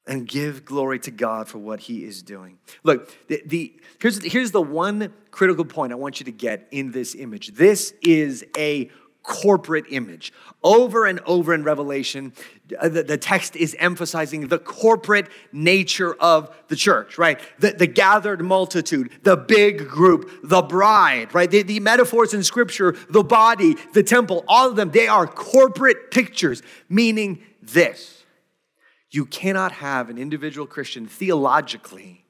and 0.07 0.27
give 0.29 0.65
glory 0.65 0.99
to 1.01 1.11
God 1.11 1.49
for 1.49 1.59
what 1.59 1.81
he 1.81 2.05
is 2.05 2.23
doing. 2.23 2.59
Look, 2.83 3.11
the, 3.29 3.43
the, 3.47 3.75
here's, 4.01 4.23
here's 4.23 4.51
the 4.51 4.63
one 4.63 5.13
critical 5.31 5.65
point 5.65 5.93
I 5.93 5.97
want 5.97 6.21
you 6.21 6.25
to 6.25 6.33
get 6.33 6.69
in 6.71 6.91
this 6.91 7.15
image. 7.15 7.53
This 7.55 7.95
is 8.03 8.45
a 8.57 8.91
corporate 9.25 9.87
image. 9.91 10.33
Over 10.63 11.07
and 11.07 11.19
over 11.27 11.53
in 11.55 11.65
Revelation, 11.65 12.33
uh, 12.79 12.89
the, 12.89 13.03
the, 13.03 13.17
text 13.17 13.57
is 13.57 13.75
emphasizing 13.79 14.49
the 14.49 14.59
corporate 14.59 15.29
nature 15.51 16.15
of 16.15 16.55
the 16.69 16.77
church, 16.77 17.19
right? 17.19 17.41
The, 17.59 17.73
the 17.73 17.87
gathered 17.87 18.43
multitude, 18.43 19.11
the 19.23 19.37
big 19.37 19.89
group, 19.89 20.31
the 20.45 20.63
bride, 20.63 21.35
right? 21.35 21.51
The, 21.51 21.63
the 21.63 21.81
metaphors 21.81 22.35
in 22.35 22.43
scripture, 22.43 22.95
the 23.09 23.25
body, 23.25 23.77
the 23.95 24.03
temple, 24.03 24.45
all 24.47 24.69
of 24.69 24.77
them, 24.77 24.91
they 24.91 25.09
are 25.09 25.27
corporate 25.27 26.11
pictures, 26.11 26.63
meaning 26.89 27.43
this. 27.63 28.25
You 29.11 29.25
cannot 29.25 29.73
have 29.73 30.11
an 30.11 30.19
individual 30.19 30.67
Christian 30.67 31.07
theologically 31.07 32.27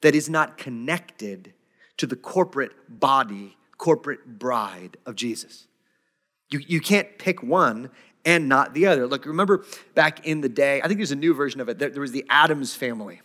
that 0.00 0.14
is 0.16 0.28
not 0.28 0.58
connected 0.58 1.54
to 1.98 2.06
the 2.06 2.16
corporate 2.16 2.72
body, 2.88 3.56
corporate 3.78 4.38
bride 4.38 4.96
of 5.06 5.14
Jesus. 5.14 5.68
You, 6.52 6.60
you 6.66 6.80
can't 6.80 7.18
pick 7.18 7.42
one 7.42 7.90
and 8.24 8.48
not 8.48 8.74
the 8.74 8.86
other. 8.86 9.06
Look, 9.06 9.26
remember 9.26 9.64
back 9.94 10.26
in 10.26 10.40
the 10.40 10.48
day, 10.48 10.80
I 10.82 10.86
think 10.86 10.98
there's 10.98 11.12
a 11.12 11.16
new 11.16 11.34
version 11.34 11.60
of 11.60 11.68
it. 11.68 11.78
There, 11.78 11.90
there 11.90 12.00
was 12.00 12.12
the 12.12 12.24
Addams 12.28 12.74
family. 12.74 13.20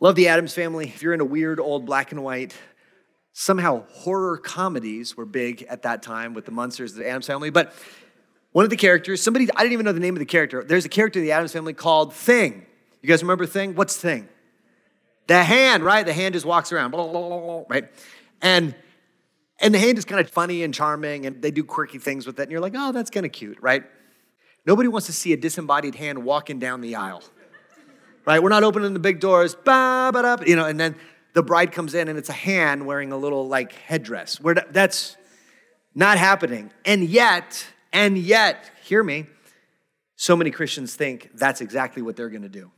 Love 0.00 0.16
the 0.16 0.28
Addams 0.28 0.54
family. 0.54 0.86
If 0.86 1.02
you're 1.02 1.14
in 1.14 1.20
a 1.20 1.24
weird 1.24 1.60
old 1.60 1.86
black 1.86 2.12
and 2.12 2.22
white, 2.22 2.54
somehow 3.32 3.84
horror 3.90 4.38
comedies 4.38 5.16
were 5.16 5.26
big 5.26 5.62
at 5.64 5.82
that 5.82 6.02
time 6.02 6.34
with 6.34 6.44
the 6.44 6.52
Munsters, 6.52 6.94
the 6.94 7.08
Addams 7.08 7.26
family. 7.26 7.50
But 7.50 7.72
one 8.52 8.64
of 8.64 8.70
the 8.70 8.76
characters, 8.76 9.22
somebody, 9.22 9.48
I 9.56 9.62
didn't 9.62 9.72
even 9.72 9.84
know 9.84 9.92
the 9.92 10.00
name 10.00 10.14
of 10.14 10.20
the 10.20 10.26
character. 10.26 10.62
There's 10.62 10.84
a 10.84 10.88
character 10.88 11.18
in 11.18 11.24
the 11.24 11.32
Addams 11.32 11.52
family 11.52 11.72
called 11.72 12.14
Thing. 12.14 12.66
You 13.02 13.08
guys 13.08 13.22
remember 13.22 13.46
Thing? 13.46 13.74
What's 13.74 13.96
Thing? 13.96 14.28
The 15.26 15.42
hand, 15.42 15.82
right? 15.82 16.04
The 16.04 16.12
hand 16.12 16.34
just 16.34 16.46
walks 16.46 16.70
around, 16.70 16.90
blah, 16.90 17.06
blah, 17.06 17.28
blah, 17.28 17.64
right? 17.68 17.88
And 18.42 18.74
and 19.60 19.74
the 19.74 19.78
hand 19.78 19.98
is 19.98 20.04
kind 20.04 20.20
of 20.20 20.30
funny 20.30 20.62
and 20.62 20.74
charming, 20.74 21.26
and 21.26 21.40
they 21.40 21.50
do 21.50 21.64
quirky 21.64 21.98
things 21.98 22.26
with 22.26 22.38
it. 22.38 22.42
And 22.44 22.52
you're 22.52 22.60
like, 22.60 22.74
oh, 22.76 22.92
that's 22.92 23.10
kind 23.10 23.24
of 23.24 23.32
cute, 23.32 23.58
right? 23.60 23.84
Nobody 24.66 24.88
wants 24.88 25.06
to 25.06 25.12
see 25.12 25.32
a 25.32 25.36
disembodied 25.36 25.94
hand 25.94 26.24
walking 26.24 26.58
down 26.58 26.80
the 26.80 26.96
aisle, 26.96 27.22
right? 28.26 28.42
We're 28.42 28.48
not 28.48 28.64
opening 28.64 28.94
the 28.94 29.00
big 29.00 29.20
doors, 29.20 29.54
ba 29.54 30.10
ba 30.12 30.22
da, 30.22 30.36
you 30.46 30.56
know. 30.56 30.66
And 30.66 30.80
then 30.80 30.96
the 31.34 31.42
bride 31.42 31.72
comes 31.72 31.94
in, 31.94 32.08
and 32.08 32.18
it's 32.18 32.30
a 32.30 32.34
hand 32.34 32.86
wearing 32.86 33.12
a 33.12 33.16
little 33.16 33.46
like 33.46 33.72
headdress. 33.72 34.40
Where 34.40 34.54
that's 34.54 35.16
not 35.94 36.18
happening, 36.18 36.72
and 36.84 37.04
yet, 37.04 37.66
and 37.92 38.18
yet, 38.18 38.70
hear 38.82 39.02
me. 39.02 39.26
So 40.16 40.36
many 40.36 40.50
Christians 40.50 40.94
think 40.94 41.30
that's 41.34 41.60
exactly 41.60 42.00
what 42.00 42.16
they're 42.16 42.30
going 42.30 42.42
to 42.42 42.48
do. 42.48 42.70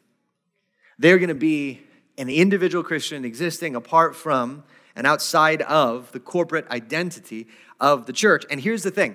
They're 0.98 1.18
going 1.18 1.28
to 1.28 1.34
be 1.34 1.82
an 2.18 2.28
individual 2.28 2.82
Christian 2.82 3.24
existing 3.24 3.76
apart 3.76 4.16
from 4.16 4.64
and 4.96 5.06
outside 5.06 5.62
of 5.62 6.10
the 6.12 6.18
corporate 6.18 6.66
identity 6.70 7.46
of 7.78 8.06
the 8.06 8.12
church. 8.12 8.44
And 8.50 8.60
here's 8.60 8.82
the 8.82 8.90
thing 8.90 9.14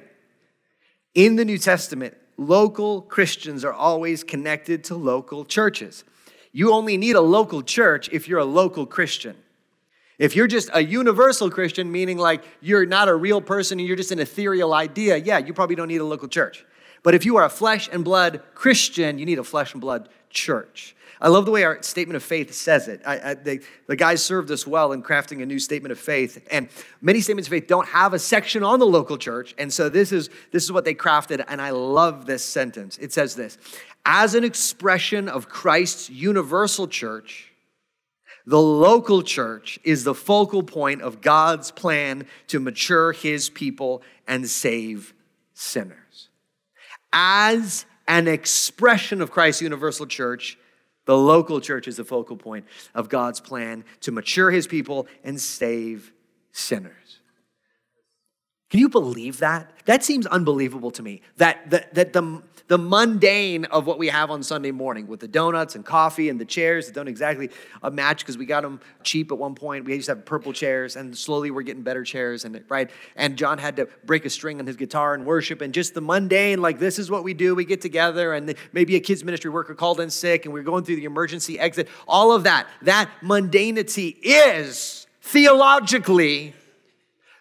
in 1.13 1.36
the 1.36 1.44
New 1.44 1.58
Testament, 1.58 2.15
local 2.38 3.02
Christians 3.02 3.65
are 3.65 3.74
always 3.74 4.24
connected 4.24 4.84
to 4.86 4.96
local 4.96 5.44
churches. 5.44 6.04
You 6.54 6.74
only 6.74 6.98
need 6.98 7.15
a 7.15 7.22
local 7.22 7.62
church 7.62 8.10
if 8.12 8.28
you're 8.28 8.39
a 8.39 8.46
local 8.46 8.86
Christian. 8.86 9.36
If 10.20 10.36
you're 10.36 10.48
just 10.48 10.70
a 10.72 10.84
universal 10.84 11.50
Christian, 11.50 11.91
meaning 11.91 12.17
like 12.17 12.44
you're 12.62 12.86
not 12.86 13.10
a 13.10 13.15
real 13.15 13.41
person 13.41 13.80
and 13.80 13.88
you're 13.88 13.98
just 13.98 14.12
an 14.12 14.20
ethereal 14.20 14.74
idea, 14.74 15.17
yeah, 15.17 15.39
you 15.39 15.54
probably 15.54 15.76
don't 15.76 15.88
need 15.88 16.02
a 16.02 16.06
local 16.06 16.28
church. 16.28 16.63
But 17.04 17.16
if 17.16 17.26
you 17.26 17.38
are 17.38 17.46
a 17.46 17.50
flesh 17.50 17.90
and 17.92 18.04
blood 18.04 18.42
Christian, 18.54 19.18
you 19.18 19.26
need 19.26 19.40
a 19.40 19.44
flesh 19.44 19.74
and 19.74 19.82
blood 19.82 20.10
church. 20.30 20.96
I 21.20 21.28
love 21.28 21.46
the 21.46 21.52
way 21.52 21.64
our 21.64 21.82
statement 21.84 22.16
of 22.16 22.24
faith 22.24 22.52
says 22.52 22.88
it. 22.88 23.02
I, 23.06 23.32
I, 23.32 23.34
they, 23.36 23.60
the 23.86 23.96
guys 23.96 24.24
served 24.26 24.50
us 24.50 24.66
well 24.66 24.92
in 24.92 25.04
crafting 25.04 25.44
a 25.44 25.46
new 25.46 25.60
statement 25.60 25.92
of 25.92 26.00
faith. 26.00 26.44
And 26.50 26.68
many 27.00 27.22
statements 27.22 27.48
of 27.48 27.52
faith 27.52 27.68
don't 27.68 27.88
have 27.90 28.16
a 28.16 28.20
section 28.20 28.64
on 28.64 28.80
the 28.80 28.88
local 28.88 29.20
church. 29.20 29.54
And 29.60 29.72
so 29.72 29.88
this 29.88 30.12
is, 30.12 30.32
this 30.52 30.64
is 30.64 30.72
what 30.72 30.84
they 30.84 30.96
crafted. 30.96 31.46
And 31.48 31.62
I 31.62 31.70
love 31.70 32.26
this 32.26 32.44
sentence. 32.44 32.98
It 32.98 33.14
says 33.14 33.36
this 33.36 33.60
As 34.04 34.34
an 34.34 34.44
expression 34.44 35.30
of 35.30 35.48
Christ's 35.48 36.10
universal 36.10 36.88
church, 36.88 37.52
the 38.48 38.62
local 38.62 39.22
church 39.22 39.78
is 39.84 40.04
the 40.04 40.16
focal 40.16 40.64
point 40.64 41.04
of 41.04 41.22
God's 41.22 41.70
plan 41.70 42.26
to 42.48 42.60
mature 42.60 43.12
his 43.12 43.48
people 43.48 44.02
and 44.28 44.50
save 44.50 45.14
sinners. 45.54 46.01
As 47.13 47.86
an 48.08 48.28
expression 48.28 49.21
of 49.21 49.32
Christ's 49.32 49.62
universal 49.62 50.06
church, 50.06 50.58
the 51.06 51.17
local 51.17 51.60
church 51.60 51.88
is 51.88 51.97
the 51.97 52.04
focal 52.04 52.38
point 52.38 52.65
of 52.93 53.10
God's 53.10 53.39
plan 53.39 53.84
to 54.02 54.12
mature 54.12 54.52
his 54.52 54.67
people 54.67 55.08
and 55.24 55.39
save 55.39 56.13
sinners. 56.52 57.01
Can 58.71 58.79
you 58.79 58.88
believe 58.88 59.39
that? 59.39 59.69
That 59.84 60.01
seems 60.01 60.25
unbelievable 60.25 60.91
to 60.91 61.03
me. 61.03 61.21
That, 61.36 61.69
that, 61.71 61.93
that 61.93 62.13
the, 62.13 62.41
the 62.67 62.77
mundane 62.77 63.65
of 63.65 63.86
what 63.86 63.99
we 63.99 64.07
have 64.07 64.31
on 64.31 64.43
Sunday 64.43 64.71
morning 64.71 65.07
with 65.07 65.19
the 65.19 65.27
donuts 65.27 65.75
and 65.75 65.86
coffee 65.86 66.29
and 66.29 66.39
the 66.39 66.45
chairs 66.45 66.86
that 66.86 66.95
don't 66.95 67.10
exactly 67.10 67.49
uh, 67.84 67.89
match 67.89 68.19
because 68.19 68.38
we 68.38 68.45
got 68.45 68.62
them 68.62 68.79
cheap 69.03 69.29
at 69.34 69.38
one 69.38 69.55
point. 69.55 69.84
We 69.84 69.95
used 69.95 70.05
to 70.05 70.15
have 70.15 70.23
purple 70.23 70.53
chairs 70.53 70.95
and 70.95 71.17
slowly 71.17 71.51
we're 71.51 71.63
getting 71.63 71.84
better 71.84 72.05
chairs 72.05 72.45
and 72.45 72.63
right. 72.69 72.89
And 73.17 73.38
John 73.38 73.57
had 73.57 73.75
to 73.75 73.89
break 74.05 74.23
a 74.23 74.29
string 74.29 74.62
on 74.62 74.67
his 74.67 74.77
guitar 74.77 75.15
and 75.15 75.25
worship 75.25 75.60
and 75.60 75.73
just 75.73 75.93
the 75.93 75.99
mundane 75.99 76.62
like 76.62 76.79
this 76.79 76.97
is 76.97 77.12
what 77.12 77.25
we 77.25 77.34
do. 77.34 77.53
We 77.53 77.65
get 77.65 77.81
together 77.81 78.31
and 78.31 78.55
maybe 78.71 78.95
a 78.95 79.01
kids 79.01 79.25
ministry 79.25 79.51
worker 79.51 79.75
called 79.75 79.99
in 79.99 80.10
sick 80.10 80.45
and 80.45 80.53
we're 80.53 80.63
going 80.63 80.86
through 80.86 80.95
the 80.95 81.03
emergency 81.03 81.60
exit. 81.60 81.89
All 82.07 82.31
of 82.31 82.45
that, 82.45 82.69
that 82.84 83.10
mundanity 83.21 84.15
is 84.23 85.07
theologically 85.23 86.53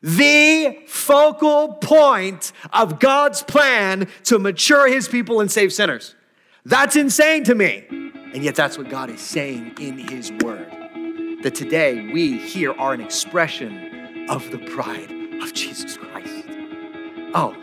the 0.02 0.78
focal 0.86 1.74
point 1.74 2.52
of 2.72 2.98
God's 2.98 3.42
plan 3.42 4.08
to 4.24 4.38
mature 4.38 4.88
his 4.88 5.08
people 5.08 5.40
and 5.40 5.50
save 5.50 5.72
sinners. 5.72 6.14
That's 6.64 6.96
insane 6.96 7.44
to 7.44 7.54
me. 7.54 7.86
And 7.90 8.44
yet, 8.44 8.54
that's 8.54 8.78
what 8.78 8.88
God 8.88 9.10
is 9.10 9.20
saying 9.20 9.74
in 9.80 9.98
his 9.98 10.30
word. 10.42 10.70
That 11.42 11.54
today 11.54 12.10
we 12.12 12.38
here 12.38 12.72
are 12.72 12.92
an 12.92 13.00
expression 13.00 14.26
of 14.28 14.50
the 14.50 14.58
bride 14.58 15.10
of 15.42 15.52
Jesus 15.52 15.96
Christ. 15.96 16.44
Oh, 17.34 17.56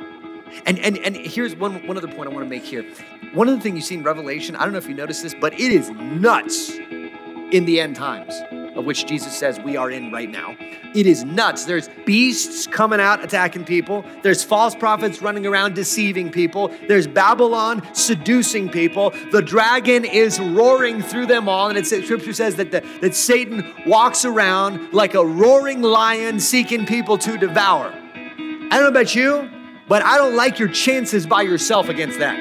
and, 0.66 0.80
and, 0.80 0.98
and 0.98 1.16
here's 1.16 1.56
one, 1.56 1.86
one 1.88 1.98
other 1.98 2.08
point 2.08 2.30
I 2.30 2.34
want 2.34 2.46
to 2.46 2.50
make 2.50 2.64
here. 2.64 2.86
One 3.34 3.48
of 3.48 3.56
the 3.56 3.62
things 3.62 3.76
you 3.76 3.82
see 3.82 3.96
in 3.96 4.04
Revelation, 4.04 4.56
I 4.56 4.64
don't 4.64 4.72
know 4.72 4.80
if 4.80 4.88
you 4.88 4.96
noticed 4.96 5.24
this, 5.24 5.36
but 5.40 5.54
it 5.54 5.72
is 5.72 5.90
nuts 5.90 6.72
in 6.72 7.66
the 7.66 7.80
end 7.80 7.96
times 7.96 8.34
of 8.78 8.86
which 8.86 9.06
Jesus 9.06 9.36
says 9.36 9.60
we 9.60 9.76
are 9.76 9.92
in 9.92 10.12
right 10.12 10.30
now. 10.30 10.56
It 10.94 11.06
is 11.06 11.24
nuts. 11.24 11.66
There's 11.66 11.90
beasts 12.06 12.68
coming 12.68 13.00
out 13.00 13.24
attacking 13.24 13.66
people. 13.66 14.06
There's 14.24 14.44
false 14.44 14.76
prophets 14.76 15.22
running 15.22 15.46
around 15.46 15.76
deceiving 15.76 16.32
people. 16.32 16.72
There's 16.88 17.08
Babylon 17.08 17.82
seducing 17.94 18.70
people. 18.70 19.14
The 19.32 19.42
dragon 19.42 20.06
is 20.06 20.40
roaring 20.40 21.02
through 21.02 21.26
them 21.26 21.50
all. 21.50 21.70
And 21.70 21.78
it's, 21.78 21.90
scripture 21.90 22.34
says 22.34 22.56
that, 22.56 22.72
the, 22.72 22.82
that 23.02 23.16
Satan 23.16 23.74
walks 23.86 24.26
around 24.26 24.94
like 24.94 25.14
a 25.14 25.26
roaring 25.26 25.82
lion 25.82 26.40
seeking 26.40 26.86
people 26.86 27.18
to 27.20 27.38
devour. 27.38 27.88
I 27.90 28.70
don't 28.72 28.82
know 28.82 28.88
about 28.88 29.16
you, 29.16 29.50
but 29.88 30.04
I 30.04 30.18
don't 30.18 30.36
like 30.36 30.60
your 30.60 30.70
chances 30.70 31.26
by 31.26 31.42
yourself 31.42 31.90
against 31.90 32.20
that. 32.20 32.36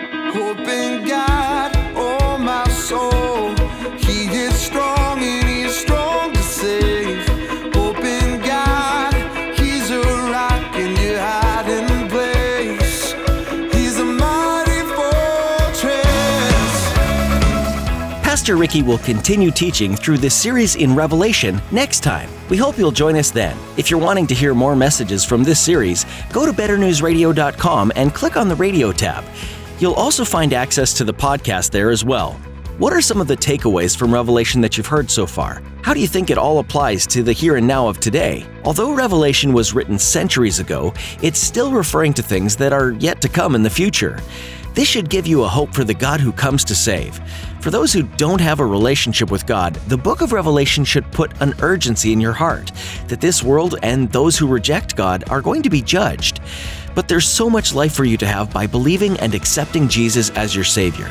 Pastor 18.46 18.60
Ricky 18.60 18.82
will 18.82 18.98
continue 18.98 19.50
teaching 19.50 19.96
through 19.96 20.18
this 20.18 20.32
series 20.32 20.76
in 20.76 20.94
Revelation 20.94 21.60
next 21.72 22.04
time. 22.04 22.30
We 22.48 22.56
hope 22.56 22.78
you'll 22.78 22.92
join 22.92 23.16
us 23.16 23.32
then. 23.32 23.58
If 23.76 23.90
you're 23.90 23.98
wanting 23.98 24.28
to 24.28 24.36
hear 24.36 24.54
more 24.54 24.76
messages 24.76 25.24
from 25.24 25.42
this 25.42 25.58
series, 25.60 26.06
go 26.32 26.46
to 26.46 26.52
betternewsradio.com 26.52 27.90
and 27.96 28.14
click 28.14 28.36
on 28.36 28.48
the 28.48 28.54
radio 28.54 28.92
tab. 28.92 29.24
You'll 29.80 29.94
also 29.94 30.24
find 30.24 30.52
access 30.52 30.94
to 30.94 31.02
the 31.02 31.12
podcast 31.12 31.72
there 31.72 31.90
as 31.90 32.04
well. 32.04 32.34
What 32.78 32.92
are 32.92 33.00
some 33.00 33.20
of 33.20 33.26
the 33.26 33.36
takeaways 33.36 33.96
from 33.96 34.14
Revelation 34.14 34.60
that 34.60 34.76
you've 34.76 34.86
heard 34.86 35.10
so 35.10 35.26
far? 35.26 35.60
How 35.82 35.92
do 35.92 35.98
you 35.98 36.06
think 36.06 36.30
it 36.30 36.38
all 36.38 36.60
applies 36.60 37.04
to 37.08 37.24
the 37.24 37.32
here 37.32 37.56
and 37.56 37.66
now 37.66 37.88
of 37.88 37.98
today? 37.98 38.46
Although 38.62 38.92
Revelation 38.92 39.54
was 39.54 39.74
written 39.74 39.98
centuries 39.98 40.60
ago, 40.60 40.94
it's 41.20 41.40
still 41.40 41.72
referring 41.72 42.12
to 42.14 42.22
things 42.22 42.54
that 42.56 42.72
are 42.72 42.92
yet 42.92 43.20
to 43.22 43.28
come 43.28 43.56
in 43.56 43.64
the 43.64 43.70
future. 43.70 44.22
This 44.76 44.86
should 44.86 45.08
give 45.08 45.26
you 45.26 45.42
a 45.42 45.48
hope 45.48 45.72
for 45.72 45.84
the 45.84 45.94
God 45.94 46.20
who 46.20 46.30
comes 46.30 46.62
to 46.64 46.74
save. 46.74 47.18
For 47.62 47.70
those 47.70 47.94
who 47.94 48.02
don't 48.02 48.42
have 48.42 48.60
a 48.60 48.66
relationship 48.66 49.30
with 49.30 49.46
God, 49.46 49.72
the 49.88 49.96
book 49.96 50.20
of 50.20 50.34
Revelation 50.34 50.84
should 50.84 51.10
put 51.12 51.32
an 51.40 51.54
urgency 51.62 52.12
in 52.12 52.20
your 52.20 52.34
heart 52.34 52.70
that 53.08 53.22
this 53.22 53.42
world 53.42 53.76
and 53.82 54.12
those 54.12 54.36
who 54.36 54.46
reject 54.46 54.94
God 54.94 55.24
are 55.30 55.40
going 55.40 55.62
to 55.62 55.70
be 55.70 55.80
judged. 55.80 56.40
But 56.94 57.08
there's 57.08 57.26
so 57.26 57.48
much 57.48 57.74
life 57.74 57.94
for 57.94 58.04
you 58.04 58.18
to 58.18 58.26
have 58.26 58.52
by 58.52 58.66
believing 58.66 59.18
and 59.18 59.34
accepting 59.34 59.88
Jesus 59.88 60.28
as 60.32 60.54
your 60.54 60.62
Savior. 60.62 61.08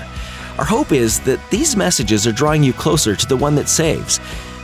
Our 0.60 0.66
hope 0.66 0.92
is 0.92 1.20
that 1.22 1.40
these 1.50 1.76
messages 1.76 2.28
are 2.28 2.32
drawing 2.32 2.62
you 2.62 2.72
closer 2.72 3.16
to 3.16 3.26
the 3.26 3.36
one 3.36 3.56
that 3.56 3.68
saves. 3.68 4.20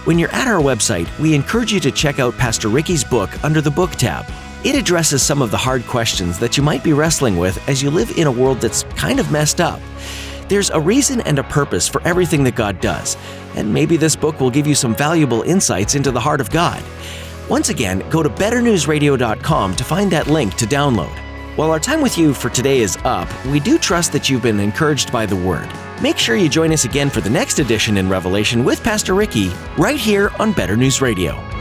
When 0.06 0.20
you're 0.20 0.30
at 0.30 0.48
our 0.48 0.62
website, 0.62 1.10
we 1.18 1.34
encourage 1.34 1.74
you 1.74 1.80
to 1.80 1.92
check 1.92 2.20
out 2.20 2.38
Pastor 2.38 2.68
Ricky's 2.68 3.04
book 3.04 3.32
under 3.44 3.62
the 3.62 3.72
book 3.72 3.94
tab. 3.94 4.28
It 4.64 4.76
addresses 4.76 5.24
some 5.24 5.42
of 5.42 5.50
the 5.50 5.58
hard 5.58 5.88
questions 5.88 6.38
that 6.38 6.56
you 6.56 6.62
might 6.62 6.84
be 6.84 6.94
wrestling 6.94 7.38
with 7.38 7.68
as 7.68 7.82
you 7.82 7.90
live 7.90 8.16
in 8.16 8.28
a 8.28 8.32
world 8.32 8.62
that's 8.62 8.84
kind 8.96 9.20
of 9.20 9.32
messed 9.32 9.60
up. 9.60 9.80
There's 10.50 10.70
a 10.70 10.80
reason 10.80 11.22
and 11.22 11.40
a 11.40 11.44
purpose 11.44 11.88
for 11.88 12.00
everything 12.04 12.44
that 12.44 12.54
God 12.54 12.80
does, 12.80 13.18
and 13.56 13.74
maybe 13.74 13.98
this 13.98 14.16
book 14.16 14.40
will 14.40 14.52
give 14.52 14.68
you 14.68 14.76
some 14.76 14.94
valuable 14.96 15.42
insights 15.42 15.96
into 15.96 16.12
the 16.12 16.20
heart 16.20 16.42
of 16.42 16.52
God. 16.52 16.84
Once 17.50 17.70
again, 17.70 18.08
go 18.12 18.22
to 18.22 18.30
betternewsradio.com 18.30 19.76
to 19.76 19.84
find 19.84 20.12
that 20.12 20.28
link 20.28 20.54
to 20.58 20.66
download. 20.66 21.18
While 21.58 21.72
our 21.72 21.80
time 21.80 22.02
with 22.02 22.16
you 22.16 22.32
for 22.32 22.50
today 22.50 22.82
is 22.82 22.98
up, 23.04 23.28
we 23.48 23.60
do 23.60 23.80
trust 23.80 24.12
that 24.14 24.30
you've 24.30 24.44
been 24.44 24.60
encouraged 24.60 25.12
by 25.12 25.26
the 25.26 25.36
Word. 25.36 25.70
Make 26.04 26.20
sure 26.20 26.36
you 26.36 26.50
join 26.50 26.72
us 26.72 26.86
again 26.86 27.10
for 27.10 27.22
the 27.22 27.32
next 27.32 27.58
edition 27.58 27.98
in 27.98 28.10
Revelation 28.10 28.64
with 28.64 28.84
Pastor 28.84 29.16
Ricky, 29.16 29.52
right 29.76 30.00
here 30.00 30.32
on 30.38 30.54
Better 30.54 30.78
News 30.78 31.02
Radio. 31.02 31.61